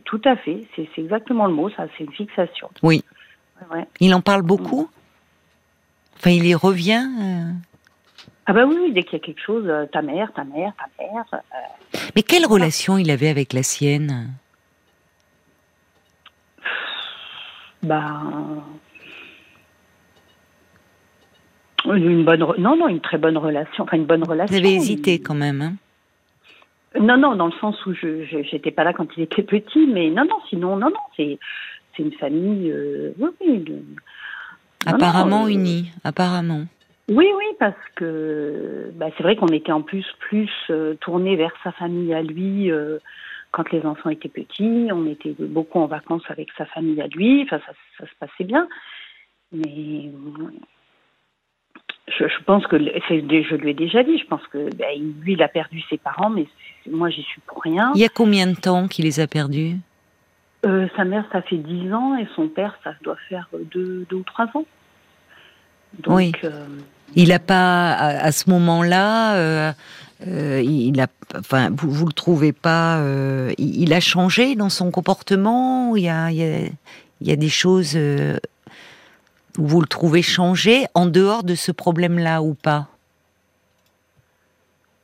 Tout, 0.05 0.23
à 0.25 0.37
fait, 0.37 0.65
c'est 0.75 0.89
exactement 0.97 1.45
le 1.45 1.53
mot, 1.53 1.69
ça, 1.69 1.85
c'est 1.97 2.05
une 2.05 2.12
fixation. 2.12 2.71
Oui. 2.83 3.05
Il 4.01 4.14
en 4.14 4.23
parle 4.23 4.40
beaucoup? 4.40 4.88
Enfin, 6.16 6.31
il 6.31 6.47
y 6.47 6.55
revient 6.55 7.07
euh? 7.21 7.51
Ah 8.47 8.53
bah 8.55 8.64
oui, 8.66 8.90
dès 8.93 9.03
qu'il 9.03 9.19
y 9.19 9.23
a 9.23 9.25
quelque 9.25 9.40
chose, 9.40 9.64
euh, 9.66 9.85
ta 9.87 10.01
mère, 10.03 10.33
ta 10.33 10.45
mère, 10.45 10.73
ta 10.81 10.87
mère. 10.99 11.25
Mais 12.16 12.23
quelle 12.23 12.47
relation 12.47 12.97
il 12.97 13.11
avait 13.11 13.29
avec 13.29 13.53
la 13.53 13.62
sienne? 13.62 14.31
Bah 17.83 18.23
Une 21.85 22.25
bonne, 22.25 22.47
non, 22.59 22.77
non, 22.77 22.88
une 22.88 23.01
très 23.01 23.18
bonne 23.18 23.37
relation, 23.37 23.85
enfin 23.85 23.97
une 23.97 24.07
bonne 24.07 24.23
relation. 24.23 24.55
Vous 24.55 24.64
avez 24.64 24.75
hésité 24.75 25.21
quand 25.21 25.35
même, 25.35 25.61
hein? 25.62 25.73
Non, 27.01 27.16
non, 27.16 27.35
dans 27.35 27.47
le 27.47 27.53
sens 27.61 27.85
où 27.87 27.95
je, 27.95 28.25
j'étais 28.25 28.71
pas 28.71 28.85
là 28.85 28.92
quand 28.92 29.07
il 29.16 29.23
était 29.23 29.42
petit, 29.42 29.87
mais 29.87 30.11
non, 30.11 30.25
non, 30.25 30.37
sinon, 30.49 30.77
non, 30.77 30.90
non, 30.90 31.01
c'est, 31.16 31.38
c'est 31.97 32.03
une 32.03 32.12
famille, 32.12 32.71
euh, 32.71 33.12
oui, 33.18 33.31
oui. 33.40 33.64
apparemment 34.87 35.47
euh, 35.47 35.49
unie, 35.49 35.90
apparemment. 36.05 36.64
Oui, 37.09 37.27
oui, 37.37 37.45
parce 37.59 37.75
que 37.97 38.92
bah, 38.95 39.07
c'est 39.16 39.23
vrai 39.23 39.37
qu'on 39.37 39.49
était 39.49 39.73
en 39.73 39.83
plus 39.83 40.07
plus 40.21 40.51
euh, 40.71 40.95
tourné 41.01 41.35
vers 41.35 41.53
sa 41.64 41.73
famille 41.73 42.14
à 42.14 42.23
lui 42.23 42.71
quand 43.53 43.71
les 43.71 43.85
enfants 43.87 44.11
étaient 44.11 44.29
petits. 44.29 44.88
On 44.91 45.07
était 45.07 45.35
beaucoup 45.38 45.79
en 45.79 45.87
vacances 45.87 46.25
avec 46.29 46.49
sa 46.59 46.67
famille 46.67 47.01
à 47.01 47.07
lui. 47.07 47.43
Enfin, 47.45 47.61
ça, 47.67 47.73
ça 47.99 48.07
se 48.07 48.15
passait 48.19 48.45
bien. 48.45 48.67
Mais 49.53 50.11
je, 52.09 52.25
je, 52.27 52.45
pense 52.45 52.67
que 52.67 52.79
je 52.79 53.55
lui 53.55 53.71
ai 53.71 53.75
déjà 53.75 54.03
dit. 54.03 54.19
Je 54.19 54.27
pense 54.27 54.47
que 54.49 54.75
ben, 54.75 55.15
lui, 55.21 55.35
il 55.35 55.43
a 55.43 55.49
perdu 55.49 55.81
ses 55.88 55.99
parents, 55.99 56.31
mais 56.31 56.47
moi, 56.91 57.11
j'y 57.11 57.23
suis 57.23 57.41
pour 57.47 57.62
rien. 57.62 57.93
Il 57.95 58.01
y 58.01 58.05
a 58.05 58.09
combien 58.09 58.47
de 58.47 58.57
temps 58.57 58.88
qu'il 58.88 59.05
les 59.05 59.21
a 59.21 59.27
perdus? 59.27 59.77
Euh, 60.65 60.88
Sa 60.97 61.05
mère, 61.05 61.25
ça 61.33 61.43
fait 61.43 61.57
dix 61.57 61.93
ans, 61.93 62.17
et 62.17 62.27
son 62.35 62.49
père, 62.49 62.79
ça 62.83 62.95
doit 63.03 63.17
faire 63.29 63.49
deux, 63.73 64.07
deux 64.09 64.17
ou 64.17 64.25
trois 64.25 64.47
ans. 64.55 64.65
Donc, 65.99 66.17
oui. 66.17 66.33
Euh, 66.45 66.67
il 67.15 67.29
n'a 67.29 67.38
pas, 67.38 67.93
à, 67.93 68.33
ce 68.33 68.49
moment-là, 68.49 69.37
euh, 69.37 69.73
euh, 70.27 70.63
il 70.65 71.01
a, 71.01 71.07
enfin, 71.37 71.71
vous, 71.71 71.91
vous 71.91 72.07
le 72.07 72.13
trouvez 72.13 72.53
pas, 72.53 72.99
euh, 72.99 73.53
il, 73.59 73.93
a 73.93 74.01
changé 74.01 74.55
dans 74.55 74.69
son 74.69 74.91
comportement. 74.91 75.97
Il 75.97 76.05
y 76.05 76.09
a, 76.09 76.31
il 76.31 76.37
y 76.37 76.45
a, 76.45 76.59
il 77.21 77.29
y 77.29 77.33
a 77.33 77.37
des 77.37 77.49
choses 77.49 77.97
vous 79.59 79.81
le 79.81 79.87
trouvez 79.87 80.23
changé 80.23 80.87
en 80.95 81.07
dehors 81.07 81.45
de 81.45 81.55
ce 81.55 81.73
problème-là 81.73 82.43
ou 82.43 82.55
pas? 82.55 82.89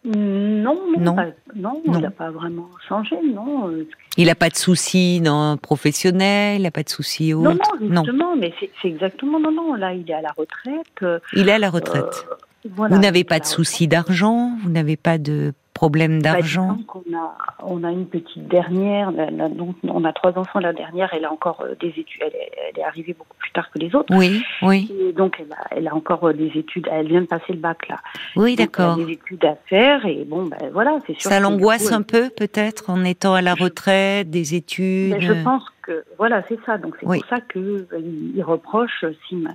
Non, 0.04 0.78
non, 0.98 1.16
non, 1.54 1.82
il 1.84 1.98
n'a 1.98 2.10
pas 2.10 2.30
vraiment 2.30 2.70
changé, 2.88 3.16
non. 3.22 3.70
Il 4.16 4.26
n'a 4.26 4.34
pas 4.34 4.48
de 4.48 4.56
soucis 4.56 5.20
non, 5.20 5.58
professionnels, 5.58 6.60
il 6.60 6.62
n'a 6.62 6.70
pas 6.70 6.82
de 6.82 6.88
soucis 6.88 7.34
autres? 7.34 7.50
Non, 7.50 7.88
non, 7.88 8.04
justement, 8.04 8.36
mais 8.36 8.54
c'est 8.60 8.88
exactement, 8.88 9.38
non, 9.38 9.52
non, 9.52 9.74
là, 9.74 9.92
il 9.92 10.08
est 10.10 10.14
à 10.14 10.22
la 10.22 10.32
retraite. 10.32 11.22
Il 11.34 11.48
est 11.48 11.52
à 11.52 11.58
la 11.58 11.68
retraite. 11.68 12.26
Euh, 12.66 12.68
voilà, 12.74 12.94
vous 12.94 13.00
n'avez 13.00 13.24
pas 13.24 13.40
de 13.40 13.44
soucis 13.44 13.88
d'argent, 13.88 14.52
vous 14.62 14.70
n'avez 14.70 14.96
pas 14.96 15.18
de 15.18 15.52
problème 15.78 16.20
bah, 16.20 16.32
d'argent 16.32 16.76
on, 16.92 17.16
a, 17.16 17.36
on 17.62 17.84
a 17.84 17.92
une 17.92 18.06
petite 18.06 18.48
dernière, 18.48 19.12
donc 19.12 19.76
on 19.84 20.04
a 20.04 20.12
trois 20.12 20.36
enfants. 20.36 20.58
La 20.58 20.72
dernière, 20.72 21.10
elle 21.14 21.24
a 21.24 21.32
encore 21.32 21.60
euh, 21.60 21.74
des 21.80 21.88
études, 21.88 22.20
elle 22.20 22.80
est, 22.80 22.82
arrivée 22.82 23.14
beaucoup 23.16 23.36
plus 23.38 23.52
tard 23.52 23.70
que 23.70 23.78
les 23.78 23.94
autres. 23.94 24.12
Oui, 24.16 24.42
oui. 24.62 24.90
donc 25.16 25.40
elle 25.70 25.86
a, 25.86 25.94
encore 25.94 26.24
euh, 26.28 26.32
des 26.32 26.50
études, 26.56 26.88
elle 26.90 27.06
vient 27.06 27.20
de 27.20 27.26
passer 27.26 27.52
le 27.52 27.58
bac 27.58 27.88
là. 27.88 27.98
Oui, 28.34 28.56
d'accord. 28.56 28.96
Elle 28.96 29.04
a 29.04 29.06
des 29.06 29.12
études 29.12 29.44
à 29.44 29.56
faire 29.68 30.04
et 30.04 30.24
bon, 30.24 30.46
ben 30.46 30.70
voilà, 30.72 30.98
c'est 31.06 31.18
sûr. 31.20 31.30
Ça 31.30 31.38
l'angoisse 31.38 31.92
un 31.92 32.02
peu 32.02 32.28
peut-être 32.28 32.90
en 32.90 33.04
étant 33.04 33.34
à 33.34 33.42
la 33.42 33.54
retraite, 33.54 34.30
des 34.30 34.56
études. 34.56 35.12
Ben, 35.12 35.20
je 35.20 35.44
pense 35.44 35.62
que 35.82 36.04
voilà, 36.16 36.42
c'est 36.48 36.58
ça. 36.66 36.78
Donc 36.78 36.96
c'est 36.98 37.06
pour 37.06 37.26
ça 37.26 37.40
que 37.40 37.58
euh, 37.92 38.00
il 38.34 38.42
reproche 38.42 39.04
si 39.28 39.36
ma, 39.36 39.50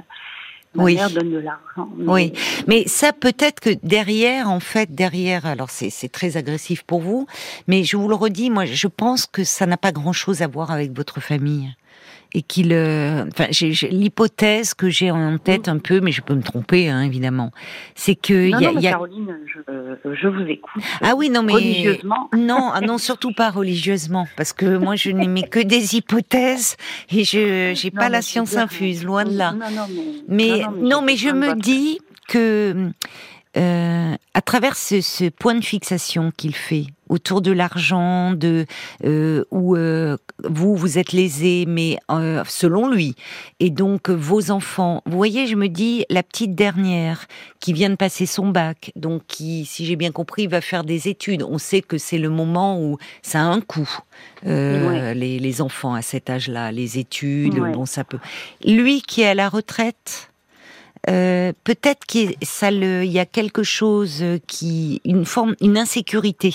oui. 0.75 0.97
donne 1.13 1.31
de 1.31 1.37
l'argent. 1.37 1.89
Oui, 1.97 2.33
mais 2.67 2.87
ça 2.87 3.13
peut-être 3.13 3.59
que 3.59 3.69
derrière, 3.83 4.49
en 4.49 4.59
fait, 4.59 4.93
derrière, 4.93 5.45
alors 5.45 5.69
c'est 5.69 6.11
très 6.11 6.37
agressif 6.37 6.83
pour 6.83 7.01
vous, 7.01 7.27
mais 7.67 7.83
je 7.83 7.97
vous 7.97 8.07
le 8.07 8.15
redis, 8.15 8.49
moi, 8.49 8.65
je 8.65 8.87
pense 8.87 9.25
que 9.25 9.43
ça 9.43 9.65
n'a 9.65 9.77
pas 9.77 9.91
grand-chose 9.91 10.41
à 10.41 10.47
voir 10.47 10.71
avec 10.71 10.95
votre 10.95 11.21
famille 11.21 11.73
et 12.33 12.41
qu'il, 12.41 12.73
euh, 12.73 13.25
enfin, 13.27 13.47
l'hypothèse 13.89 14.73
que 14.73 14.89
j'ai 14.89 15.11
en 15.11 15.37
tête 15.37 15.67
un 15.67 15.77
peu, 15.77 15.99
mais 15.99 16.11
je 16.11 16.21
peux 16.21 16.33
me 16.33 16.41
tromper, 16.41 16.89
hein, 16.89 17.01
évidemment, 17.01 17.51
c'est 17.95 18.15
que 18.15 18.33
il 18.33 18.59
y 18.59 18.65
a, 18.65 18.71
y 18.71 18.87
a... 18.87 18.91
Caroline, 18.91 19.37
je, 19.45 20.13
je, 20.13 20.27
vous 20.27 20.47
écoute. 20.47 20.83
Ah 21.01 21.13
oui, 21.15 21.29
non 21.29 21.43
mais 21.43 21.53
religieusement. 21.53 22.29
Non, 22.35 22.71
ah 22.73 22.81
non, 22.81 22.97
surtout 22.97 23.33
pas 23.33 23.51
religieusement, 23.51 24.27
parce 24.35 24.53
que 24.53 24.77
moi 24.77 24.95
je 24.95 25.11
n'aimais 25.11 25.43
que 25.43 25.59
des 25.59 25.95
hypothèses 25.95 26.75
et 27.11 27.23
je 27.23 27.73
j'ai 27.75 27.91
pas 27.91 28.09
la 28.09 28.21
science 28.21 28.57
infuse, 28.57 29.03
loin 29.03 29.25
de 29.25 29.37
là. 29.37 29.51
Non, 29.51 29.69
non, 29.71 29.85
mais, 30.27 30.65
mais, 30.67 30.79
non, 30.81 31.01
mais 31.01 31.15
je 31.15 31.29
me 31.29 31.55
dis 31.55 31.99
que 32.27 32.91
euh, 33.55 34.15
à 34.33 34.41
travers 34.41 34.75
ce, 34.75 35.29
point 35.29 35.53
de 35.53 35.63
fixation 35.63 36.31
qu'il 36.35 36.55
fait 36.55 36.87
autour 37.07 37.41
de 37.41 37.51
l'argent, 37.51 38.33
de 38.33 38.65
euh, 39.03 39.43
où 39.51 39.75
euh, 39.75 40.17
vous 40.43 40.75
vous 40.75 40.97
êtes 40.97 41.11
lésé, 41.11 41.65
mais 41.67 41.97
selon 42.47 42.89
lui, 42.89 43.15
et 43.59 43.69
donc 43.69 44.09
vos 44.09 44.49
enfants. 44.49 45.03
Vous 45.05 45.17
voyez, 45.17 45.45
je 45.45 45.55
me 45.55 45.67
dis 45.67 46.05
la 46.09 46.23
petite 46.23 46.55
dernière 46.55 47.27
qui 47.59 47.73
vient 47.73 47.91
de 47.91 47.95
passer 47.95 48.25
son 48.25 48.47
bac, 48.47 48.91
donc 48.95 49.21
qui, 49.27 49.65
si 49.65 49.85
j'ai 49.85 49.95
bien 49.95 50.11
compris, 50.11 50.47
va 50.47 50.61
faire 50.61 50.83
des 50.83 51.07
études. 51.07 51.43
On 51.43 51.59
sait 51.59 51.81
que 51.81 51.99
c'est 51.99 52.17
le 52.17 52.29
moment 52.29 52.81
où 52.81 52.97
ça 53.21 53.41
a 53.41 53.43
un 53.43 53.61
coût. 53.61 53.99
les, 54.43 55.61
enfants 55.61 55.93
à 55.93 56.01
cet 56.01 56.31
âge-là, 56.31 56.71
les 56.71 56.97
études, 56.97 57.59
bon, 57.59 57.85
ça 57.85 58.03
peut. 58.03 58.17
Lui 58.65 59.03
qui 59.03 59.21
est 59.21 59.27
à 59.27 59.35
la 59.35 59.49
retraite, 59.49 60.32
euh, 61.09 61.51
peut-être 61.63 62.05
qu'il 62.05 62.35
y 62.39 63.19
a 63.19 63.25
quelque 63.25 63.63
chose 63.63 64.23
qui, 64.47 65.01
une 65.05 65.25
forme, 65.25 65.55
une 65.61 65.77
insécurité. 65.77 66.53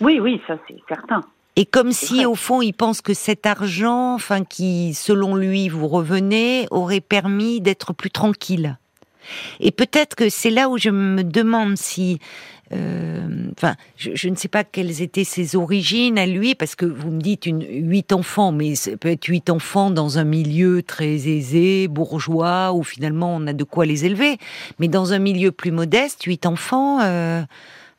Oui, 0.00 0.20
oui, 0.20 0.40
ça 0.46 0.58
c'est 0.68 0.76
certain. 0.88 1.22
Et 1.58 1.64
comme 1.64 1.92
si, 1.92 2.26
au 2.26 2.34
fond, 2.34 2.60
il 2.60 2.74
pense 2.74 3.00
que 3.00 3.14
cet 3.14 3.46
argent, 3.46 4.14
enfin, 4.14 4.44
qui, 4.44 4.92
selon 4.92 5.36
lui, 5.36 5.70
vous 5.70 5.88
revenez, 5.88 6.68
aurait 6.70 7.00
permis 7.00 7.62
d'être 7.62 7.94
plus 7.94 8.10
tranquille. 8.10 8.76
Et 9.58 9.70
peut-être 9.70 10.14
que 10.14 10.28
c'est 10.28 10.50
là 10.50 10.68
où 10.68 10.76
je 10.76 10.90
me 10.90 11.24
demande 11.24 11.76
si 11.76 12.14
euh, 12.14 12.55
enfin, 12.72 13.74
je, 13.96 14.28
ne 14.28 14.34
sais 14.34 14.48
pas 14.48 14.64
quelles 14.64 15.02
étaient 15.02 15.24
ses 15.24 15.56
origines 15.56 16.18
à 16.18 16.26
lui, 16.26 16.54
parce 16.54 16.74
que 16.74 16.84
vous 16.84 17.10
me 17.10 17.20
dites 17.20 17.46
une, 17.46 17.62
huit 17.62 18.12
enfants, 18.12 18.52
mais 18.52 18.74
ça 18.74 18.96
peut 18.96 19.08
être 19.08 19.26
huit 19.26 19.50
enfants 19.50 19.90
dans 19.90 20.18
un 20.18 20.24
milieu 20.24 20.82
très 20.82 21.28
aisé, 21.28 21.88
bourgeois, 21.88 22.72
où 22.72 22.82
finalement 22.82 23.34
on 23.34 23.46
a 23.46 23.52
de 23.52 23.64
quoi 23.64 23.86
les 23.86 24.04
élever. 24.04 24.38
Mais 24.78 24.88
dans 24.88 25.12
un 25.12 25.18
milieu 25.18 25.52
plus 25.52 25.70
modeste, 25.70 26.24
huit 26.24 26.46
enfants, 26.46 27.00
euh, 27.02 27.42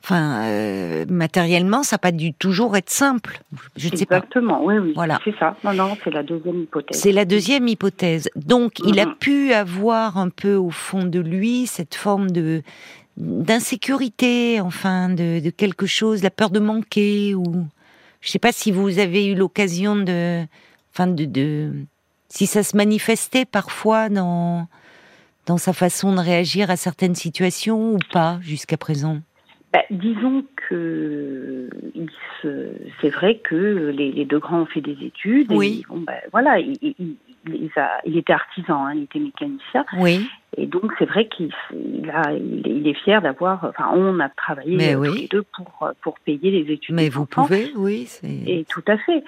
enfin, 0.04 0.42
euh, 0.44 1.04
matériellement, 1.08 1.82
ça 1.82 1.94
n'a 1.94 1.98
pas 1.98 2.12
dû 2.12 2.32
toujours 2.32 2.76
être 2.76 2.90
simple. 2.90 3.40
Je 3.76 3.88
ne 3.90 3.96
sais 3.96 4.06
pas. 4.06 4.16
Exactement, 4.16 4.64
oui, 4.64 4.78
oui. 4.78 4.92
Voilà. 4.94 5.18
C'est 5.24 5.34
ça. 5.38 5.56
Non, 5.64 5.72
non, 5.72 5.96
c'est 6.02 6.10
la 6.10 6.22
deuxième 6.22 6.62
hypothèse. 6.62 7.00
C'est 7.00 7.12
la 7.12 7.24
deuxième 7.24 7.68
hypothèse. 7.68 8.28
Donc, 8.36 8.78
il 8.80 9.00
a 9.00 9.06
pu 9.06 9.52
avoir 9.52 10.18
un 10.18 10.28
peu 10.28 10.54
au 10.54 10.70
fond 10.70 11.04
de 11.04 11.20
lui 11.20 11.66
cette 11.66 11.94
forme 11.94 12.30
de 12.30 12.62
d'insécurité, 13.18 14.60
enfin, 14.60 15.08
de, 15.08 15.50
quelque 15.50 15.86
chose, 15.86 16.22
la 16.22 16.30
peur 16.30 16.50
de 16.50 16.60
manquer, 16.60 17.34
ou 17.34 17.66
je 18.20 18.30
sais 18.30 18.38
pas 18.38 18.52
si 18.52 18.70
vous 18.70 18.98
avez 18.98 19.26
eu 19.26 19.34
l'occasion 19.34 19.96
de, 19.96 20.44
enfin, 20.92 21.08
de, 21.08 21.72
si 22.28 22.46
ça 22.46 22.62
se 22.62 22.76
manifestait 22.76 23.44
parfois 23.44 24.08
dans 24.08 24.66
dans 25.46 25.56
sa 25.56 25.72
façon 25.72 26.14
de 26.14 26.20
réagir 26.20 26.70
à 26.70 26.76
certaines 26.76 27.14
situations 27.14 27.94
ou 27.94 27.98
pas 28.12 28.38
jusqu'à 28.42 28.76
présent? 28.76 29.18
Bah, 29.72 29.80
disons 29.90 30.44
que 30.68 31.68
c'est 33.00 33.08
vrai 33.08 33.38
que 33.38 33.90
les, 33.96 34.24
deux 34.26 34.38
grands 34.38 34.62
ont 34.62 34.66
fait 34.66 34.82
des 34.82 34.96
études. 35.02 35.50
Oui. 35.50 35.84
bah, 35.90 36.12
voilà, 36.32 36.58
il, 37.54 37.70
il, 38.04 38.16
était 38.18 38.32
artisan, 38.32 38.86
hein, 38.86 38.92
il 38.94 39.04
était 39.04 39.18
mécanicien. 39.18 39.84
Oui. 39.98 40.28
Et 40.56 40.66
donc 40.66 40.92
c'est 40.98 41.04
vrai 41.04 41.28
qu'il 41.28 41.52
il, 41.72 42.86
est 42.86 42.94
fier 43.04 43.20
d'avoir. 43.20 43.64
Enfin, 43.64 43.90
on 43.94 44.18
a 44.20 44.28
travaillé 44.28 44.94
tous 44.94 45.02
les 45.02 45.28
deux 45.28 45.44
pour 45.54 45.90
pour 46.00 46.18
payer 46.20 46.50
les 46.50 46.72
études. 46.72 46.94
Mais 46.94 47.08
vous 47.08 47.26
pouvez, 47.26 47.72
oui. 47.76 48.08
Et 48.46 48.64
tout 48.68 48.84
à 48.86 48.96
fait. 48.98 49.22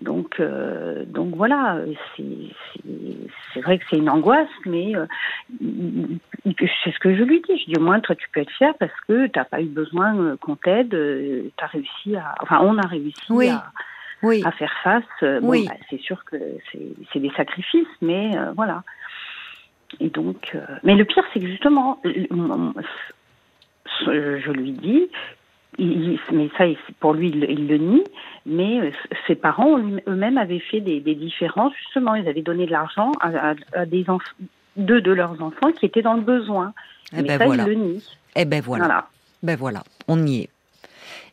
Donc, 0.00 0.40
euh, 0.40 1.04
donc 1.06 1.34
voilà, 1.34 1.78
c'est 2.16 3.60
vrai 3.60 3.78
que 3.78 3.84
c'est 3.88 3.96
une 3.96 4.10
angoisse, 4.10 4.48
mais 4.66 4.94
euh, 4.94 5.06
c'est 6.44 6.92
ce 6.92 6.98
que 6.98 7.16
je 7.16 7.22
lui 7.22 7.40
dis. 7.40 7.58
Je 7.58 7.72
dis 7.72 7.78
au 7.78 7.80
moins, 7.82 8.00
toi, 8.00 8.14
tu 8.14 8.28
peux 8.28 8.40
être 8.40 8.52
fier 8.52 8.74
parce 8.78 8.92
que 9.08 9.26
tu 9.26 9.38
n'as 9.38 9.46
pas 9.46 9.62
eu 9.62 9.66
besoin 9.66 10.14
euh, 10.16 10.36
qu'on 10.36 10.56
t'aide. 10.56 10.90
tu 10.90 11.64
as 11.64 11.66
réussi 11.66 12.14
à. 12.14 12.34
Enfin, 12.42 12.60
on 12.62 12.76
a 12.76 12.86
réussi 12.86 13.48
à, 13.48 13.72
à, 14.30 14.52
faire 14.52 14.72
face. 14.82 15.40
Bon, 15.42 15.64
bah, 15.64 15.74
c'est 15.90 16.00
sûr 16.00 16.24
que 16.24 16.36
c'est 17.12 17.20
des 17.20 17.32
sacrifices, 17.36 17.86
mais 18.00 18.30
voilà. 18.54 18.82
Et 20.00 20.10
donc, 20.10 20.56
mais 20.82 20.94
le 20.94 21.04
pire, 21.04 21.24
c'est 21.32 21.40
que 21.40 21.46
justement, 21.46 22.00
je 22.04 22.10
lui 24.52 24.72
dis 24.72 25.08
mais 25.78 26.48
ça, 26.56 26.64
pour 27.00 27.14
lui, 27.14 27.28
il, 27.28 27.66
le 27.66 27.76
nie. 27.76 28.04
Mais 28.46 28.80
euh, 28.80 28.90
ses 29.26 29.34
parents 29.34 29.78
eux-mêmes 29.78 30.38
avaient 30.38 30.60
fait 30.60 30.80
des, 30.80 31.00
différences. 31.00 31.72
Justement, 31.84 32.14
ils 32.14 32.28
avaient 32.28 32.42
donné 32.42 32.66
de 32.66 32.70
l'argent 32.70 33.12
à, 33.20 33.54
des 33.86 34.04
deux 34.76 35.00
de 35.00 35.12
leurs 35.12 35.42
enfants 35.42 35.72
qui 35.72 35.86
étaient 35.86 36.02
dans 36.02 36.14
le 36.14 36.22
besoin. 36.22 36.72
Eh 37.12 37.16
mais 37.16 37.22
ben 37.22 37.38
ça, 37.38 37.46
voilà. 37.46 37.62
il 37.64 37.68
le 37.68 37.74
nie. 37.74 38.04
Eh 38.34 38.44
ben 38.44 38.60
voilà. 38.60 39.08
Ben 39.42 39.56
voilà, 39.56 39.82
on 40.08 40.24
y 40.26 40.42
est. 40.42 40.50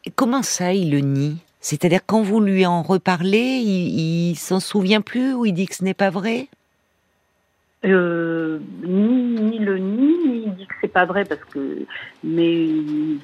Et 0.05 0.11
comment 0.11 0.43
ça, 0.43 0.73
il 0.73 0.91
le 0.91 0.99
nie? 0.99 1.37
C'est-à-dire 1.63 2.01
quand 2.05 2.21
vous 2.21 2.41
lui 2.41 2.65
en 2.65 2.81
reparlez, 2.83 3.61
il, 3.63 4.31
il 4.31 4.35
s'en 4.35 4.59
souvient 4.59 4.99
plus 4.99 5.33
ou 5.33 5.45
il 5.45 5.53
dit 5.53 5.65
que 5.65 5.75
ce 5.75 5.83
n'est 5.83 5.93
pas 5.93 6.09
vrai? 6.09 6.49
Euh, 7.85 8.59
ni, 8.85 9.41
ni, 9.41 9.59
le 9.59 9.77
ni, 9.77 10.07
ni 10.27 10.43
il 10.45 10.53
dit 10.55 10.67
que 10.67 10.73
c'est 10.81 10.91
pas 10.91 11.05
vrai 11.05 11.23
parce 11.23 11.43
que, 11.45 11.85
mais 12.21 12.67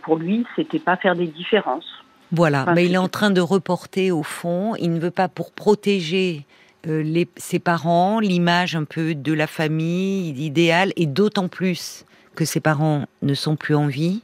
pour 0.02 0.15
lui, 0.15 0.45
c'était 0.56 0.80
pas 0.80 0.95
faire 0.95 1.15
des 1.15 1.28
différences. 1.28 1.86
Voilà, 2.32 2.65
mais 2.73 2.86
il 2.86 2.93
est 2.93 2.97
en 2.97 3.10
train 3.10 3.30
de 3.30 3.41
reporter 3.41 4.12
au 4.12 4.23
fond. 4.23 4.73
Il 4.75 4.93
ne 4.93 4.99
veut 4.99 5.12
pas 5.12 5.28
pour 5.28 5.52
protéger 5.52 6.45
euh, 6.88 7.04
les, 7.04 7.28
ses 7.36 7.60
parents, 7.60 8.21
l'image 8.21 8.73
un 8.75 8.86
peu 8.86 9.15
de 9.15 9.34
la 9.34 9.47
famille 9.47 10.30
idéale, 10.30 10.93
et 10.95 11.08
d'autant 11.08 11.49
plus 11.49 12.06
que 12.36 12.45
ses 12.45 12.62
parents 12.62 13.06
ne 13.21 13.34
sont 13.34 13.58
plus 13.58 13.75
en 13.75 13.88
vie. 13.88 14.21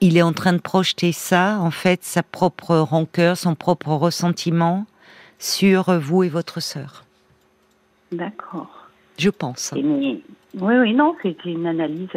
Il 0.00 0.16
est 0.16 0.22
en 0.22 0.32
train 0.32 0.52
de 0.52 0.60
projeter 0.60 1.12
ça, 1.12 1.58
en 1.60 1.70
fait, 1.70 2.04
sa 2.04 2.22
propre 2.22 2.76
rancœur, 2.76 3.36
son 3.36 3.54
propre 3.54 3.90
ressentiment 3.90 4.86
sur 5.38 5.98
vous 5.98 6.22
et 6.22 6.28
votre 6.28 6.60
sœur. 6.60 7.04
D'accord 8.12 8.78
je 9.18 9.30
pense. 9.30 9.74
oui, 9.74 10.22
oui, 10.54 10.94
non, 10.94 11.14
c'était 11.22 11.50
une 11.50 11.66
analyse. 11.66 12.08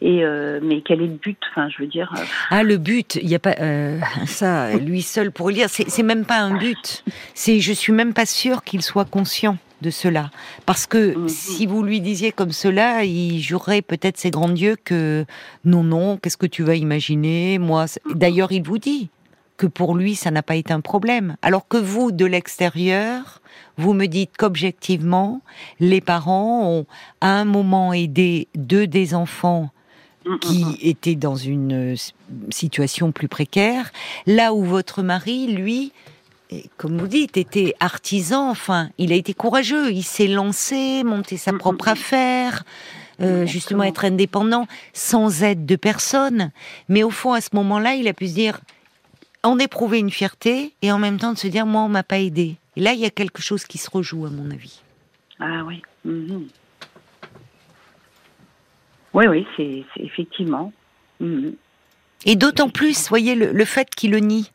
Et 0.00 0.24
euh, 0.24 0.60
mais 0.62 0.82
quel 0.82 1.00
est 1.00 1.06
le 1.06 1.14
but? 1.14 1.38
Enfin, 1.50 1.68
je 1.70 1.82
veux 1.82 1.88
dire. 1.88 2.12
Euh, 2.16 2.22
ah, 2.50 2.62
le 2.62 2.76
but, 2.76 3.16
il 3.16 3.26
n'y 3.26 3.34
a 3.34 3.38
pas 3.38 3.56
euh, 3.60 3.98
ça. 4.26 4.76
Lui 4.76 5.02
seul 5.02 5.32
pour 5.32 5.48
le 5.48 5.54
dire, 5.54 5.68
c'est 5.70 6.02
même 6.02 6.24
pas 6.24 6.38
un 6.38 6.56
but. 6.56 7.02
C'est, 7.34 7.60
je 7.60 7.72
suis 7.72 7.92
même 7.92 8.12
pas 8.12 8.26
sûre 8.26 8.62
qu'il 8.62 8.82
soit 8.82 9.06
conscient 9.06 9.56
de 9.82 9.90
cela, 9.90 10.30
parce 10.66 10.86
que 10.86 11.16
mhm. 11.16 11.28
si 11.28 11.66
vous 11.66 11.82
lui 11.82 12.00
disiez 12.00 12.32
comme 12.32 12.52
cela, 12.52 13.04
il 13.04 13.40
jurerait 13.40 13.82
peut-être 13.82 14.18
ses 14.18 14.30
grands 14.30 14.48
dieux 14.48 14.76
que 14.82 15.24
non, 15.64 15.82
non, 15.82 16.16
qu'est-ce 16.16 16.36
que 16.36 16.46
tu 16.46 16.62
vas 16.62 16.74
imaginer? 16.74 17.58
Moi, 17.58 17.86
d'ailleurs, 18.14 18.52
il 18.52 18.62
vous 18.62 18.78
dit 18.78 19.10
que 19.56 19.66
pour 19.66 19.94
lui, 19.94 20.14
ça 20.16 20.30
n'a 20.30 20.42
pas 20.42 20.56
été 20.56 20.72
un 20.72 20.80
problème. 20.80 21.36
Alors 21.42 21.68
que 21.68 21.76
vous, 21.76 22.12
de 22.12 22.24
l'extérieur, 22.24 23.42
vous 23.76 23.92
me 23.92 24.06
dites 24.06 24.30
qu'objectivement, 24.38 25.42
les 25.80 26.00
parents 26.00 26.66
ont 26.66 26.86
à 27.20 27.28
un 27.28 27.44
moment 27.44 27.92
aidé 27.92 28.48
deux 28.54 28.86
des 28.86 29.14
enfants 29.14 29.70
qui 30.40 30.64
étaient 30.80 31.14
dans 31.14 31.36
une 31.36 31.94
situation 32.50 33.12
plus 33.12 33.28
précaire, 33.28 33.90
là 34.26 34.52
où 34.54 34.64
votre 34.64 35.02
mari, 35.02 35.46
lui, 35.46 35.92
comme 36.76 36.98
vous 36.98 37.06
dites, 37.06 37.36
était 37.36 37.74
artisan, 37.80 38.50
enfin, 38.50 38.90
il 38.98 39.12
a 39.12 39.16
été 39.16 39.34
courageux, 39.34 39.92
il 39.92 40.02
s'est 40.02 40.26
lancé, 40.26 41.04
monté 41.04 41.36
sa 41.36 41.52
propre 41.52 41.88
affaire, 41.88 42.64
euh, 43.20 43.46
justement 43.46 43.84
être 43.84 44.04
indépendant, 44.04 44.66
sans 44.92 45.42
aide 45.42 45.66
de 45.66 45.76
personne. 45.76 46.50
Mais 46.88 47.02
au 47.02 47.10
fond, 47.10 47.32
à 47.32 47.40
ce 47.40 47.50
moment-là, 47.54 47.94
il 47.94 48.08
a 48.08 48.12
pu 48.12 48.28
se 48.28 48.34
dire, 48.34 48.60
en 49.42 49.58
éprouver 49.58 49.98
une 49.98 50.10
fierté 50.10 50.74
et 50.82 50.92
en 50.92 50.98
même 50.98 51.18
temps 51.18 51.32
de 51.32 51.38
se 51.38 51.48
dire 51.48 51.66
moi 51.66 51.82
on 51.82 51.88
m'a 51.88 52.02
pas 52.02 52.18
aidé. 52.18 52.56
Et 52.76 52.80
là 52.80 52.92
il 52.92 53.00
y 53.00 53.06
a 53.06 53.10
quelque 53.10 53.42
chose 53.42 53.64
qui 53.64 53.78
se 53.78 53.90
rejoue 53.90 54.26
à 54.26 54.30
mon 54.30 54.50
avis. 54.50 54.82
Ah 55.38 55.62
oui. 55.66 55.82
Mhm. 56.04 56.48
Oui 59.14 59.26
oui 59.26 59.46
c'est 59.56 59.84
effectivement. 59.96 60.72
Mhm. 61.20 61.54
Et 62.26 62.36
d'autant 62.36 62.68
plus, 62.68 63.08
voyez 63.08 63.34
le, 63.34 63.64
fait 63.64 63.88
qu'il 63.94 64.10
le 64.10 64.18
nie. 64.18 64.50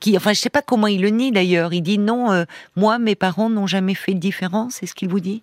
Qui, 0.00 0.16
enfin, 0.16 0.32
je 0.32 0.40
sais 0.40 0.50
pas 0.50 0.62
comment 0.62 0.86
il 0.86 1.00
le 1.00 1.08
nie 1.08 1.32
d'ailleurs. 1.32 1.72
Il 1.72 1.82
dit 1.82 1.98
non, 1.98 2.30
euh, 2.32 2.44
moi, 2.76 2.98
mes 2.98 3.14
parents 3.14 3.48
n'ont 3.48 3.66
jamais 3.66 3.94
fait 3.94 4.14
de 4.14 4.18
différence. 4.18 4.74
C'est 4.74 4.86
ce 4.86 4.94
qu'il 4.94 5.08
vous 5.08 5.20
dit? 5.20 5.42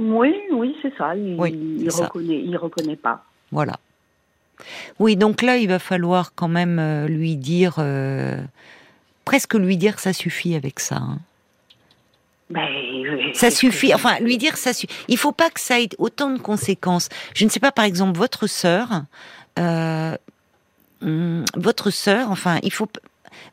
Oui, 0.00 0.34
oui, 0.52 0.76
c'est 0.82 0.92
ça. 0.96 1.14
Il, 1.16 1.36
il 1.80 1.90
reconnaît, 1.90 2.42
il 2.44 2.56
reconnaît 2.56 2.96
pas. 2.96 3.24
Voilà. 3.52 3.78
Oui, 4.98 5.16
donc 5.16 5.42
là, 5.42 5.56
il 5.56 5.68
va 5.68 5.78
falloir 5.78 6.34
quand 6.34 6.48
même 6.48 6.78
euh, 6.78 7.08
lui 7.08 7.36
dire, 7.36 7.74
euh, 7.78 8.40
presque 9.24 9.54
lui 9.54 9.76
dire 9.76 9.98
ça 9.98 10.12
suffit 10.12 10.54
avec 10.54 10.80
ça. 10.80 10.96
Hein. 10.96 11.18
Ben, 12.48 12.68
ça 13.34 13.50
suffit. 13.50 13.92
Enfin, 13.92 14.18
lui 14.20 14.38
dire 14.38 14.56
ça 14.56 14.72
suffit. 14.72 14.94
Il 15.08 15.18
faut 15.18 15.32
pas 15.32 15.50
que 15.50 15.60
ça 15.60 15.80
ait 15.80 15.88
autant 15.98 16.30
de 16.30 16.38
conséquences. 16.38 17.08
Je 17.34 17.44
ne 17.44 17.50
sais 17.50 17.60
pas, 17.60 17.72
par 17.72 17.84
exemple, 17.84 18.16
votre 18.16 18.46
sœur, 18.46 19.02
euh, 19.58 20.16
hmm, 21.00 21.42
votre 21.56 21.90
sœur. 21.90 22.30
Enfin, 22.30 22.58
il 22.62 22.72
faut. 22.72 22.88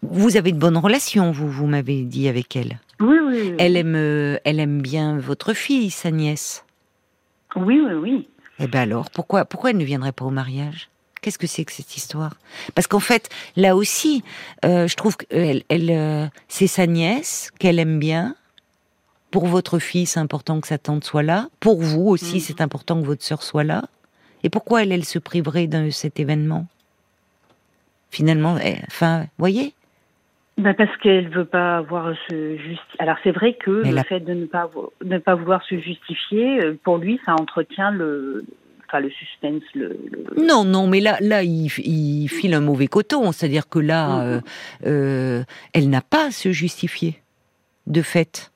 Vous 0.01 0.37
avez 0.37 0.51
de 0.51 0.57
bonnes 0.57 0.77
relations, 0.77 1.31
vous, 1.31 1.49
vous 1.49 1.67
m'avez 1.67 2.03
dit 2.03 2.27
avec 2.27 2.55
elle. 2.55 2.79
Oui, 2.99 3.17
oui. 3.25 3.39
oui. 3.49 3.55
Elle 3.59 3.77
aime, 3.77 3.95
elle 4.43 4.59
aime 4.59 4.81
bien 4.81 5.17
votre 5.17 5.53
fille, 5.53 5.89
sa 5.89 6.11
nièce. 6.11 6.65
Oui, 7.55 7.81
oui, 7.85 7.93
oui. 7.93 8.27
Eh 8.59 8.67
ben 8.67 8.81
alors, 8.81 9.09
pourquoi, 9.09 9.45
pourquoi 9.45 9.71
elle 9.71 9.77
ne 9.77 9.85
viendrait 9.85 10.11
pas 10.11 10.25
au 10.25 10.29
mariage? 10.29 10.89
Qu'est-ce 11.21 11.39
que 11.39 11.47
c'est 11.47 11.63
que 11.63 11.71
cette 11.71 11.95
histoire? 11.95 12.35
Parce 12.75 12.87
qu'en 12.87 12.99
fait, 12.99 13.29
là 13.55 13.75
aussi, 13.75 14.23
euh, 14.65 14.87
je 14.87 14.95
trouve 14.95 15.15
qu'elle, 15.15 15.63
elle, 15.69 15.89
euh, 15.89 16.27
c'est 16.49 16.67
sa 16.67 16.85
nièce 16.85 17.49
qu'elle 17.59 17.79
aime 17.79 17.97
bien. 17.97 18.35
Pour 19.31 19.47
votre 19.47 19.79
fille, 19.79 20.05
c'est 20.05 20.19
important 20.19 20.59
que 20.59 20.67
sa 20.67 20.77
tante 20.77 21.05
soit 21.05 21.23
là. 21.23 21.47
Pour 21.59 21.81
vous 21.81 22.09
aussi, 22.09 22.35
mhm. 22.35 22.39
c'est 22.41 22.61
important 22.61 23.01
que 23.01 23.05
votre 23.05 23.23
sœur 23.23 23.41
soit 23.41 23.63
là. 23.63 23.85
Et 24.43 24.49
pourquoi 24.49 24.83
elle, 24.83 24.91
elle 24.91 25.05
se 25.05 25.17
priverait 25.17 25.67
de 25.67 25.89
cet 25.89 26.19
événement? 26.19 26.67
Finalement, 28.13 28.57
eh, 28.63 28.75
enfin, 28.87 29.25
voyez 29.39 29.73
bah 30.55 30.75
parce 30.75 30.95
qu'elle 30.97 31.29
veut 31.29 31.45
pas 31.45 31.77
avoir 31.77 32.13
ce 32.29 32.57
juste. 32.57 32.83
Alors 32.99 33.15
c'est 33.23 33.31
vrai 33.31 33.55
que 33.55 33.71
le 33.71 34.03
fait 34.03 34.19
de 34.19 34.33
ne 34.35 34.45
pas 34.45 34.69
ne 35.03 35.17
pas 35.17 35.33
vouloir 35.33 35.63
se 35.63 35.79
justifier, 35.79 36.63
euh, 36.63 36.77
pour 36.83 36.99
lui, 36.99 37.19
ça 37.25 37.33
entretient 37.33 37.89
le 37.89 38.45
enfin 38.85 38.99
le 38.99 39.09
suspense. 39.09 39.63
Le, 39.73 39.97
Non, 40.37 40.63
non, 40.63 40.85
mais 40.85 40.99
là, 40.99 41.17
là, 41.21 41.41
il, 41.41 41.71
il 41.79 42.27
file 42.27 42.53
un 42.53 42.61
mauvais 42.61 42.85
coton. 42.85 43.31
C'est-à-dire 43.31 43.67
que 43.67 43.79
là, 43.79 44.07
mm-hmm. 44.07 44.21
euh, 44.27 44.41
euh, 44.85 45.43
elle 45.73 45.89
n'a 45.89 46.01
pas 46.01 46.27
à 46.27 46.31
se 46.31 46.51
justifier, 46.51 47.19
de 47.87 48.03
fait. 48.03 48.51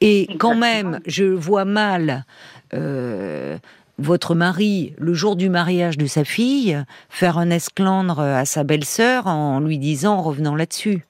Et 0.00 0.28
quand 0.38 0.54
même, 0.54 1.00
je 1.06 1.24
vois 1.24 1.66
mal. 1.66 2.24
Votre 3.98 4.34
mari, 4.34 4.94
le 4.98 5.14
jour 5.14 5.36
du 5.36 5.48
mariage 5.48 5.98
de 5.98 6.06
sa 6.06 6.24
fille, 6.24 6.82
faire 7.08 7.38
un 7.38 7.50
esclandre 7.50 8.20
à 8.20 8.44
sa 8.44 8.64
belle-sœur 8.64 9.26
en 9.26 9.60
lui 9.60 9.78
disant, 9.78 10.22
revenant 10.22 10.56
là-dessus. 10.56 11.06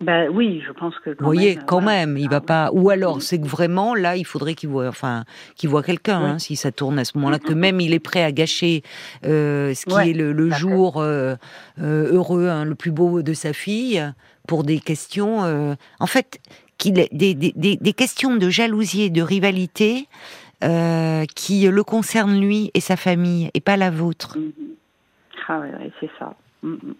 Ben 0.00 0.28
oui, 0.32 0.62
je 0.64 0.70
pense 0.72 0.94
que. 1.04 1.10
Vous 1.10 1.24
voyez, 1.24 1.56
quand 1.56 1.80
même, 1.80 2.16
il 2.16 2.28
va 2.28 2.36
ah 2.36 2.40
pas. 2.40 2.70
Ou 2.72 2.90
alors, 2.90 3.20
c'est 3.20 3.40
que 3.40 3.46
vraiment 3.46 3.96
là, 3.96 4.16
il 4.16 4.24
faudrait 4.24 4.54
qu'il 4.54 4.68
voit, 4.68 4.86
enfin, 4.86 5.24
qu'il 5.56 5.68
voit 5.70 5.82
quelqu'un, 5.82 6.20
hein, 6.20 6.38
si 6.38 6.54
ça 6.54 6.70
tourne 6.70 7.00
à 7.00 7.04
ce 7.04 7.18
moment-là, 7.18 7.40
que 7.40 7.52
même 7.52 7.80
il 7.80 7.92
est 7.92 7.98
prêt 7.98 8.22
à 8.22 8.30
gâcher 8.30 8.82
euh, 9.24 9.74
ce 9.74 9.86
qui 9.86 10.10
est 10.10 10.14
le, 10.14 10.50
jour 10.50 10.98
euh, 10.98 11.34
euh, 11.80 12.12
heureux, 12.12 12.46
hein, 12.46 12.64
le 12.64 12.76
plus 12.76 12.92
beau 12.92 13.22
de 13.22 13.32
sa 13.32 13.52
fille, 13.52 14.04
pour 14.46 14.62
des 14.62 14.78
questions. 14.78 15.76
en 15.98 16.06
fait, 16.06 16.38
qu'il 16.78 16.94
des, 16.94 17.34
des, 17.34 17.76
des, 17.76 17.92
questions 17.92 18.36
de 18.36 18.48
jalousie 18.48 19.02
et 19.02 19.10
de 19.10 19.20
rivalité 19.20 20.06
qui 20.60 21.68
le 21.68 21.82
concernent 21.84 22.40
lui 22.40 22.70
et 22.74 22.80
sa 22.80 22.96
famille, 22.96 23.50
et 23.54 23.60
pas 23.60 23.76
la 23.76 23.90
vôtre. 23.90 24.36
Mm-hmm. 24.38 24.74
Ah 25.48 25.60
oui, 25.60 25.92
c'est 26.00 26.10
ça. 26.18 26.34
Mm-hmm. 26.64 26.94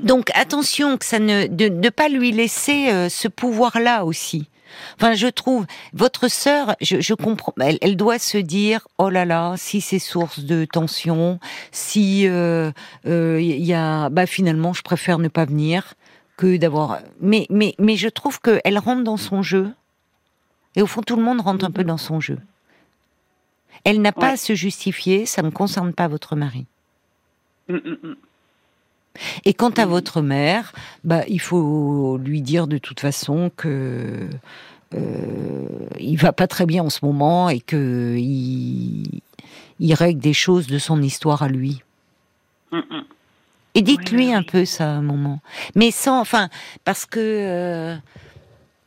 Donc 0.00 0.30
attention 0.34 0.96
que 0.96 1.04
ça 1.04 1.18
ne 1.18 1.46
de 1.46 1.68
ne 1.68 1.88
pas 1.90 2.08
lui 2.08 2.32
laisser 2.32 2.90
euh, 2.90 3.08
ce 3.08 3.28
pouvoir-là 3.28 4.04
aussi. 4.04 4.48
Enfin, 4.96 5.14
je 5.14 5.26
trouve 5.26 5.66
votre 5.92 6.28
sœur, 6.28 6.76
je, 6.80 7.14
comprends, 7.14 7.52
elle, 7.58 7.96
doit 7.96 8.20
se 8.20 8.38
dire 8.38 8.86
oh 8.98 9.10
là 9.10 9.24
là, 9.24 9.54
si 9.56 9.80
c'est 9.80 9.98
source 9.98 10.40
de 10.40 10.64
tension, 10.64 11.40
si 11.72 12.22
il 12.22 12.28
euh, 12.28 12.70
euh, 13.06 13.40
y 13.40 13.74
a, 13.74 14.10
bah 14.10 14.26
finalement, 14.26 14.72
je 14.72 14.82
préfère 14.82 15.18
ne 15.18 15.26
pas 15.26 15.44
venir 15.44 15.94
que 16.36 16.56
d'avoir. 16.56 17.00
Mais 17.20 17.46
mais 17.50 17.74
mais 17.80 17.96
je 17.96 18.08
trouve 18.08 18.40
que 18.40 18.60
elle 18.64 18.78
rentre 18.78 19.02
dans 19.02 19.16
son 19.16 19.42
jeu. 19.42 19.72
Et 20.76 20.82
au 20.82 20.86
fond, 20.86 21.02
tout 21.02 21.16
le 21.16 21.22
monde 21.22 21.40
rentre 21.40 21.64
un 21.64 21.70
peu 21.70 21.84
dans 21.84 21.98
son 21.98 22.20
jeu. 22.20 22.38
Elle 23.84 24.02
n'a 24.02 24.12
pas 24.12 24.30
à 24.30 24.36
se 24.36 24.54
justifier, 24.54 25.26
ça 25.26 25.42
ne 25.42 25.50
concerne 25.50 25.92
pas 25.92 26.08
votre 26.08 26.36
mari. 26.36 26.66
Mm, 27.68 27.76
mm, 27.76 28.16
et 29.44 29.54
quant 29.54 29.70
à 29.70 29.86
votre 29.86 30.22
mère, 30.22 30.72
bah, 31.04 31.22
il 31.28 31.40
faut 31.40 32.18
lui 32.18 32.42
dire 32.42 32.66
de 32.66 32.78
toute 32.78 33.00
façon 33.00 33.50
que 33.56 34.28
euh, 34.94 35.66
il 35.98 36.16
va 36.16 36.32
pas 36.32 36.46
très 36.46 36.66
bien 36.66 36.82
en 36.82 36.90
ce 36.90 37.04
moment 37.04 37.48
et 37.48 37.60
que 37.60 38.16
il, 38.18 39.22
règle 39.94 40.20
des 40.20 40.32
choses 40.32 40.66
de 40.66 40.78
son 40.78 41.02
histoire 41.02 41.42
à 41.42 41.48
lui. 41.48 41.82
Et 43.74 43.82
dites-lui 43.82 44.32
un 44.32 44.42
peu 44.42 44.64
ça 44.64 44.84
à 44.84 44.94
un 44.94 45.02
moment, 45.02 45.40
mais 45.74 45.90
sans, 45.90 46.20
enfin, 46.20 46.48
parce 46.84 47.06
que 47.06 47.18
euh, 47.20 47.96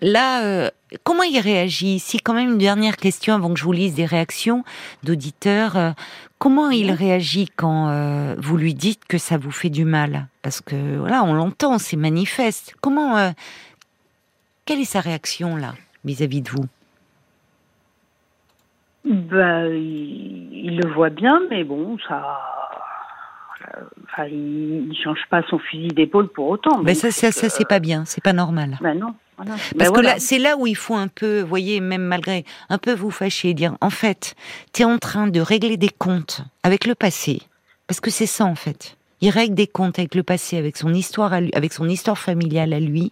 là, 0.04 0.44
euh, 0.44 0.70
comment 1.04 1.24
il 1.24 1.40
réagit? 1.40 1.98
Si 1.98 2.20
quand 2.20 2.34
même 2.34 2.52
une 2.52 2.58
dernière 2.60 2.98
question 2.98 3.34
avant 3.34 3.54
que 3.54 3.60
je 3.60 3.64
vous 3.64 3.72
lise 3.72 3.96
des 3.96 4.06
réactions 4.06 4.64
d'auditeurs, 5.04 5.78
euh, 5.78 5.92
comment 6.38 6.70
il 6.70 6.92
réagit 6.92 7.48
quand 7.56 7.90
euh, 7.90 8.36
vous 8.38 8.58
lui 8.58 8.76
dites 8.76 9.06
que 9.06 9.18
ça 9.18 9.38
vous 9.38 9.52
fait 9.52 9.70
du 9.70 9.86
mal? 9.86 10.28
Parce 10.44 10.62
que 10.62 10.98
voilà, 10.98 11.24
on 11.24 11.34
l'entend, 11.34 11.80
c'est 11.80 11.98
manifeste. 11.98 12.76
Comment 12.82 13.34
Quelle 14.66 14.80
est 14.80 14.86
sa 14.86 15.00
réaction 15.00 15.56
là 15.56 15.74
vis-à-vis 16.06 16.42
de 16.42 16.50
vous? 16.50 16.66
Bah, 19.06 19.68
il, 19.68 20.80
le 20.82 20.94
voit 20.94 21.10
bien, 21.10 21.42
mais 21.50 21.64
bon, 21.64 21.98
ça. 22.08 22.40
Enfin, 24.06 24.26
il 24.28 24.90
ne 24.90 24.94
change 24.94 25.20
pas 25.30 25.42
son 25.50 25.58
fusil 25.60 25.88
d'épaule 25.90 26.28
pour 26.28 26.48
autant. 26.48 26.84
Mais 26.84 26.94
ça, 26.94 27.12
ça, 27.12 27.32
ça 27.32 27.50
c'est 27.50 27.68
pas 27.68 27.80
bien, 27.80 28.06
c'est 28.06 28.24
pas 28.24 28.34
normal. 28.34 28.78
Ben 28.82 28.94
non. 28.98 29.16
Parce 29.36 29.74
ben 29.76 29.92
que 29.92 30.20
c'est 30.20 30.40
là 30.40 30.58
où 30.58 30.68
il 30.68 30.76
faut 30.76 30.96
un 30.96 31.08
peu, 31.08 31.42
voyez, 31.42 31.80
même 31.80 32.04
malgré, 32.04 32.46
un 32.70 32.78
peu 32.78 32.94
vous 32.94 33.12
fâcher 33.12 33.50
et 33.50 33.54
dire, 33.54 33.78
en 33.82 33.90
fait, 33.90 34.36
tu 34.74 34.84
es 34.84 34.86
en 34.86 34.98
train 34.98 35.28
de 35.28 35.40
régler 35.40 35.78
des 35.78 35.90
comptes 35.90 36.42
avec 36.64 36.86
le 36.86 36.96
passé. 36.96 37.42
Parce 37.88 38.00
que 38.00 38.12
c'est 38.12 38.28
ça, 38.28 38.46
en 38.46 38.56
fait. 38.56 38.96
Il 39.22 39.30
règle 39.30 39.56
des 39.56 39.68
comptes 39.68 40.00
avec 40.00 40.16
le 40.16 40.24
passé, 40.24 40.58
avec 40.58 40.78
son 40.78 40.94
histoire, 40.94 41.34
avec 41.34 41.74
son 41.74 41.88
histoire 41.88 42.18
familiale 42.18 42.74
à 42.74 42.80
lui. 42.80 43.12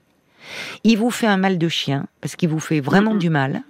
Il 0.84 0.98
vous 0.98 1.12
fait 1.12 1.28
un 1.28 1.38
mal 1.38 1.58
de 1.58 1.70
chien, 1.70 2.08
parce 2.20 2.36
qu'il 2.36 2.50
vous 2.50 2.60
fait 2.60 2.80
vraiment 2.80 3.16
du 3.16 3.30
mal. 3.30 3.64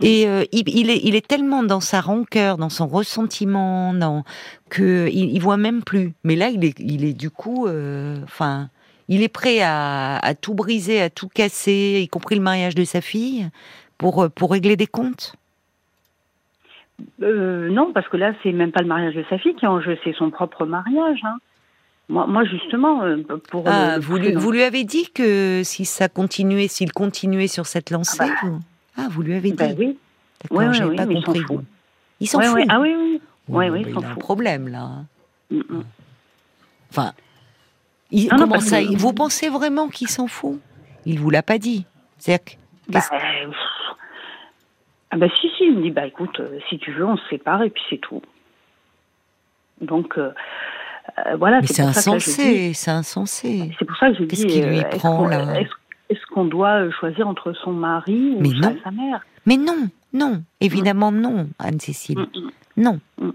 Et 0.00 0.28
euh, 0.28 0.44
il, 0.52 0.90
est, 0.90 1.00
il 1.04 1.14
est 1.14 1.26
tellement 1.26 1.62
dans 1.62 1.80
sa 1.80 2.00
rancœur, 2.00 2.58
dans 2.58 2.68
son 2.68 2.86
ressentiment, 2.86 3.94
dans 3.94 4.24
que 4.68 5.08
il, 5.10 5.38
voit 5.40 5.56
même 5.56 5.82
plus. 5.82 6.12
Mais 6.22 6.36
là, 6.36 6.50
il 6.50 6.64
est, 6.64 6.78
il 6.78 7.04
est 7.04 7.14
du 7.14 7.30
coup, 7.30 7.66
euh, 7.66 8.18
enfin, 8.24 8.68
il 9.10 9.22
est 9.22 9.28
prêt 9.28 9.58
à, 9.60 10.34
tout 10.40 10.54
briser, 10.54 11.02
à 11.02 11.10
tout 11.10 11.28
casser, 11.28 12.00
y 12.00 12.08
compris 12.08 12.36
le 12.36 12.40
mariage 12.40 12.76
de 12.76 12.84
sa 12.84 13.00
fille, 13.00 13.48
pour, 13.98 14.22
euh, 14.22 14.28
pour 14.28 14.52
régler 14.52 14.76
des 14.76 14.86
comptes? 14.86 15.34
Euh, 17.20 17.68
Non, 17.70 17.92
parce 17.92 18.08
que 18.08 18.16
là, 18.16 18.32
c'est 18.42 18.52
même 18.52 18.70
pas 18.70 18.82
le 18.82 18.86
mariage 18.86 19.14
de 19.14 19.24
sa 19.28 19.36
fille 19.36 19.54
qui 19.56 19.64
est 19.64 19.68
en 19.68 19.80
jeu, 19.80 19.98
c'est 20.04 20.14
son 20.14 20.30
propre 20.30 20.64
mariage. 20.64 21.18
Hein. 21.24 21.38
Moi, 22.08 22.44
justement, 22.44 23.02
euh, 23.02 23.18
pour. 23.50 23.64
Ah, 23.66 23.98
vous, 23.98 24.16
lui, 24.16 24.62
avez 24.62 24.84
dit 24.84 25.10
que 25.12 25.62
si 25.64 25.84
ça 25.84 26.08
continuait, 26.08 26.68
s'il 26.68 26.92
continuait 26.92 27.46
sur 27.46 27.66
cette 27.66 27.90
lancée. 27.90 28.18
Ah, 28.20 28.34
bah. 28.42 28.48
ah 28.96 29.08
vous 29.10 29.22
lui 29.22 29.34
avez 29.34 29.52
ben 29.52 29.74
dit 29.74 29.76
Oui. 29.78 29.98
D'accord, 30.42 30.72
j'avais 30.72 30.96
pas 30.96 31.06
compris. 31.06 31.42
Il 32.20 32.28
s'en 32.28 32.40
fout. 32.40 32.62
Ah 32.68 32.80
oui, 32.80 32.94
oui. 32.96 33.20
oui, 33.48 33.68
oui, 33.70 33.84
il, 33.86 34.04
a 34.04 34.08
un 34.08 34.14
problème 34.14 34.68
là. 34.68 34.88
Mm, 35.50 35.58
mm. 35.68 35.84
Enfin, 36.90 37.12
vous 38.12 39.12
pensez 39.12 39.48
vraiment 39.48 39.88
qu'il 39.88 40.08
s'en 40.08 40.26
fout? 40.26 40.60
Il 41.06 41.18
vous 41.18 41.30
l'a 41.30 41.42
pas 41.42 41.58
dit. 41.58 41.86
cest 42.18 42.58
bah, 42.88 43.00
ah 45.12 45.16
bah 45.16 45.26
si, 45.40 45.48
si, 45.56 45.64
il 45.64 45.76
me 45.76 45.82
dit, 45.82 45.90
bah 45.90 46.06
écoute, 46.06 46.38
euh, 46.40 46.58
si 46.68 46.78
tu 46.78 46.92
veux, 46.92 47.04
on 47.04 47.16
se 47.16 47.28
sépare 47.28 47.62
et 47.62 47.70
puis 47.70 47.82
c'est 47.90 47.98
tout. 47.98 48.22
Donc, 49.80 50.18
euh, 50.18 50.32
euh, 51.26 51.36
voilà. 51.36 51.60
c'est 51.62 51.82
insensé, 51.82 52.72
c'est 52.74 52.90
insensé. 52.90 53.72
C'est 53.78 53.84
pour 53.84 53.96
ça 53.96 54.08
que 54.08 54.14
je 54.14 54.22
dis, 54.22 54.28
Qu'est-ce 54.28 54.46
qui 54.46 54.62
lui 54.62 54.82
prend 54.98 55.26
là? 55.26 55.60
Est-ce 55.60 56.26
qu'on 56.32 56.44
doit 56.44 56.90
choisir 56.92 57.28
entre 57.28 57.52
son 57.52 57.72
mari 57.72 58.36
ou 58.38 58.62
sa 58.82 58.90
mère? 58.90 59.24
Mais 59.46 59.56
non, 59.56 59.88
non, 60.12 60.42
évidemment 60.60 61.12
non, 61.12 61.48
Anne-Cécile. 61.58 62.18
Mm, 62.18 62.22
mm. 62.22 62.50
Non. 62.80 62.98
Mm. 63.18 63.30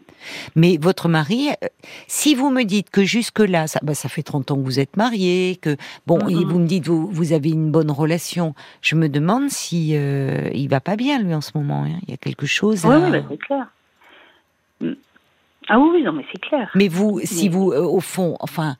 Mais 0.55 0.77
votre 0.81 1.07
mari, 1.07 1.49
euh, 1.49 1.67
si 2.07 2.35
vous 2.35 2.49
me 2.49 2.63
dites 2.63 2.89
que 2.89 3.03
jusque-là, 3.03 3.67
ça, 3.67 3.79
bah, 3.83 3.93
ça 3.93 4.09
fait 4.09 4.23
30 4.23 4.51
ans 4.51 4.55
que 4.57 4.63
vous 4.63 4.79
êtes 4.79 4.97
mariés, 4.97 5.57
que, 5.61 5.77
bon, 6.07 6.27
et 6.27 6.43
vous 6.43 6.59
me 6.59 6.65
dites 6.65 6.87
vous, 6.87 7.07
vous 7.07 7.31
avez 7.31 7.51
une 7.51 7.71
bonne 7.71 7.91
relation, 7.91 8.55
je 8.81 8.95
me 8.95 9.07
demande 9.07 9.49
si 9.49 9.91
euh, 9.95 10.49
il 10.53 10.67
va 10.67 10.81
pas 10.81 10.95
bien, 10.95 11.21
lui, 11.21 11.33
en 11.33 11.41
ce 11.41 11.51
moment. 11.55 11.83
Hein. 11.83 11.99
Il 12.07 12.11
y 12.11 12.13
a 12.13 12.17
quelque 12.17 12.47
chose. 12.47 12.83
Oui, 12.85 12.95
bah, 12.99 13.19
c'est 13.29 13.37
clair. 13.37 13.67
Ah 15.67 15.79
oui, 15.79 16.03
non, 16.03 16.13
mais 16.13 16.25
c'est 16.31 16.41
clair. 16.41 16.69
Mais 16.75 16.87
vous, 16.87 17.21
si 17.23 17.47
vous, 17.47 17.71
euh, 17.71 17.81
au 17.81 17.99
fond, 17.99 18.35
enfin, 18.39 18.75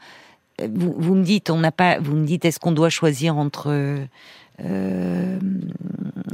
vous, 0.59 0.93
vous 0.97 1.15
me 1.15 1.23
dites, 1.23 1.49
on 1.49 1.59
n'a 1.59 1.71
pas, 1.71 1.99
vous 1.99 2.15
me 2.15 2.25
dites, 2.25 2.45
est-ce 2.45 2.59
qu'on 2.59 2.71
doit 2.71 2.89
choisir 2.89 3.37
entre 3.37 3.69
euh, 4.63 5.39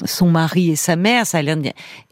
son 0.06 0.30
mari 0.30 0.72
et 0.72 0.76
sa 0.76 0.96
mère, 0.96 1.26
ça 1.26 1.40
a 1.40 1.42
l'air 1.42 1.58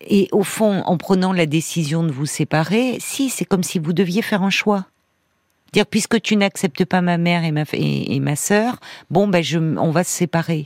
Et 0.01 0.27
au 0.31 0.43
fond, 0.43 0.81
en 0.85 0.97
prenant 0.97 1.33
la 1.33 1.45
décision 1.45 2.03
de 2.03 2.11
vous 2.11 2.25
séparer, 2.25 2.97
si, 2.99 3.29
c'est 3.29 3.45
comme 3.45 3.63
si 3.63 3.79
vous 3.79 3.93
deviez 3.93 4.21
faire 4.21 4.43
un 4.43 4.49
choix. 4.49 4.85
Dire, 5.73 5.85
puisque 5.85 6.21
tu 6.21 6.35
n'acceptes 6.35 6.85
pas 6.85 7.01
ma 7.01 7.17
mère 7.17 7.43
et 7.43 7.51
ma, 7.51 7.63
et, 7.73 8.19
ma 8.19 8.35
sœur, 8.35 8.77
bon, 9.09 9.27
ben, 9.27 9.43
je, 9.43 9.59
on 9.59 9.91
va 9.91 10.03
se 10.03 10.11
séparer. 10.11 10.63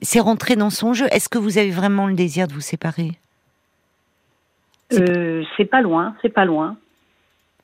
C'est 0.00 0.20
rentrer 0.20 0.56
dans 0.56 0.70
son 0.70 0.94
jeu. 0.94 1.06
Est-ce 1.10 1.28
que 1.28 1.38
vous 1.38 1.58
avez 1.58 1.70
vraiment 1.70 2.06
le 2.06 2.14
désir 2.14 2.48
de 2.48 2.54
vous 2.54 2.62
séparer? 2.62 3.12
Euh, 4.94 5.44
C'est 5.56 5.66
pas 5.66 5.82
loin, 5.82 6.14
c'est 6.22 6.30
pas 6.30 6.46
loin. 6.46 6.76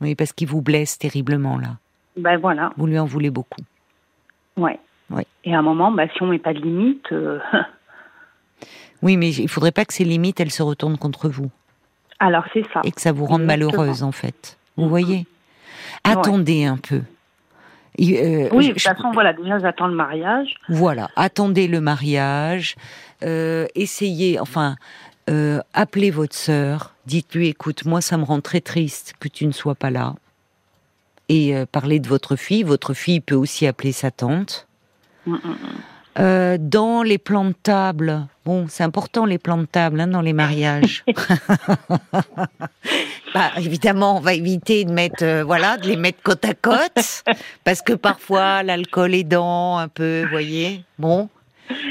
Oui, 0.00 0.14
parce 0.14 0.32
qu'il 0.32 0.48
vous 0.48 0.60
blesse 0.60 0.98
terriblement, 0.98 1.58
là. 1.58 1.78
Ben 2.18 2.36
voilà. 2.36 2.72
Vous 2.76 2.86
lui 2.86 2.98
en 2.98 3.06
voulez 3.06 3.30
beaucoup. 3.30 3.62
Ouais. 4.56 4.78
Et 5.44 5.54
à 5.54 5.58
un 5.58 5.62
moment, 5.62 5.92
bah, 5.92 6.08
si 6.08 6.22
on 6.22 6.26
met 6.26 6.38
pas 6.38 6.52
de 6.52 6.60
limite. 6.60 7.12
Euh, 7.12 7.38
oui, 9.02 9.16
mais 9.16 9.30
il 9.30 9.48
faudrait 9.48 9.72
pas 9.72 9.84
que 9.84 9.92
ces 9.92 10.04
limites, 10.04 10.40
elles 10.40 10.50
se 10.50 10.62
retournent 10.62 10.98
contre 10.98 11.28
vous. 11.28 11.50
Alors 12.18 12.44
c'est 12.52 12.64
ça. 12.72 12.80
Et 12.84 12.92
que 12.92 13.00
ça 13.00 13.12
vous 13.12 13.26
rende 13.26 13.44
malheureuse 13.44 14.02
en 14.02 14.12
fait. 14.12 14.58
Vous 14.76 14.88
voyez? 14.88 15.26
Attendez 16.04 16.64
un 16.64 16.76
peu. 16.76 17.02
Euh, 17.98 18.48
oui, 18.52 18.68
de 18.68 18.72
toute 18.72 18.82
façon, 18.82 19.10
voilà, 19.12 19.32
déjà 19.32 19.58
j'attends 19.58 19.86
le 19.86 19.94
mariage. 19.94 20.54
Voilà, 20.68 21.08
attendez 21.16 21.66
le 21.66 21.80
mariage, 21.80 22.76
euh, 23.22 23.66
essayez, 23.74 24.38
enfin, 24.38 24.76
euh, 25.30 25.60
appelez 25.72 26.10
votre 26.10 26.34
sœur, 26.34 26.94
dites-lui, 27.06 27.48
écoute, 27.48 27.86
moi 27.86 28.02
ça 28.02 28.18
me 28.18 28.24
rend 28.24 28.40
très 28.40 28.60
triste 28.60 29.14
que 29.18 29.28
tu 29.28 29.46
ne 29.46 29.52
sois 29.52 29.74
pas 29.74 29.90
là. 29.90 30.14
Et 31.28 31.54
parlez 31.72 31.98
de 31.98 32.06
votre 32.06 32.36
fille, 32.36 32.62
votre 32.62 32.94
fille 32.94 33.20
peut 33.20 33.34
aussi 33.34 33.66
appeler 33.66 33.90
sa 33.90 34.12
tante. 34.12 34.68
Mm, 35.26 35.32
mm, 35.32 35.56
mm. 36.18 36.68
dans 36.68 37.02
les 37.02 37.18
plans 37.18 37.46
de 37.46 37.54
table, 37.62 38.26
bon, 38.44 38.66
c'est 38.68 38.84
important 38.84 39.24
les 39.24 39.38
plans 39.38 39.58
de 39.58 39.66
table 39.66 40.00
hein, 40.00 40.06
dans 40.06 40.22
les 40.22 40.32
mariages. 40.32 41.04
Bah, 43.36 43.50
évidemment, 43.58 44.16
on 44.16 44.20
va 44.20 44.32
éviter 44.32 44.86
de 44.86 44.92
mettre, 44.92 45.22
euh, 45.22 45.44
voilà, 45.44 45.76
de 45.76 45.86
les 45.86 45.96
mettre 45.96 46.22
côte 46.22 46.46
à 46.46 46.54
côte, 46.54 47.22
parce 47.64 47.82
que 47.82 47.92
parfois 47.92 48.62
l'alcool 48.62 49.14
est 49.14 49.24
dans 49.24 49.76
un 49.76 49.88
peu, 49.88 50.22
vous 50.22 50.30
voyez. 50.30 50.84
Bon. 50.98 51.28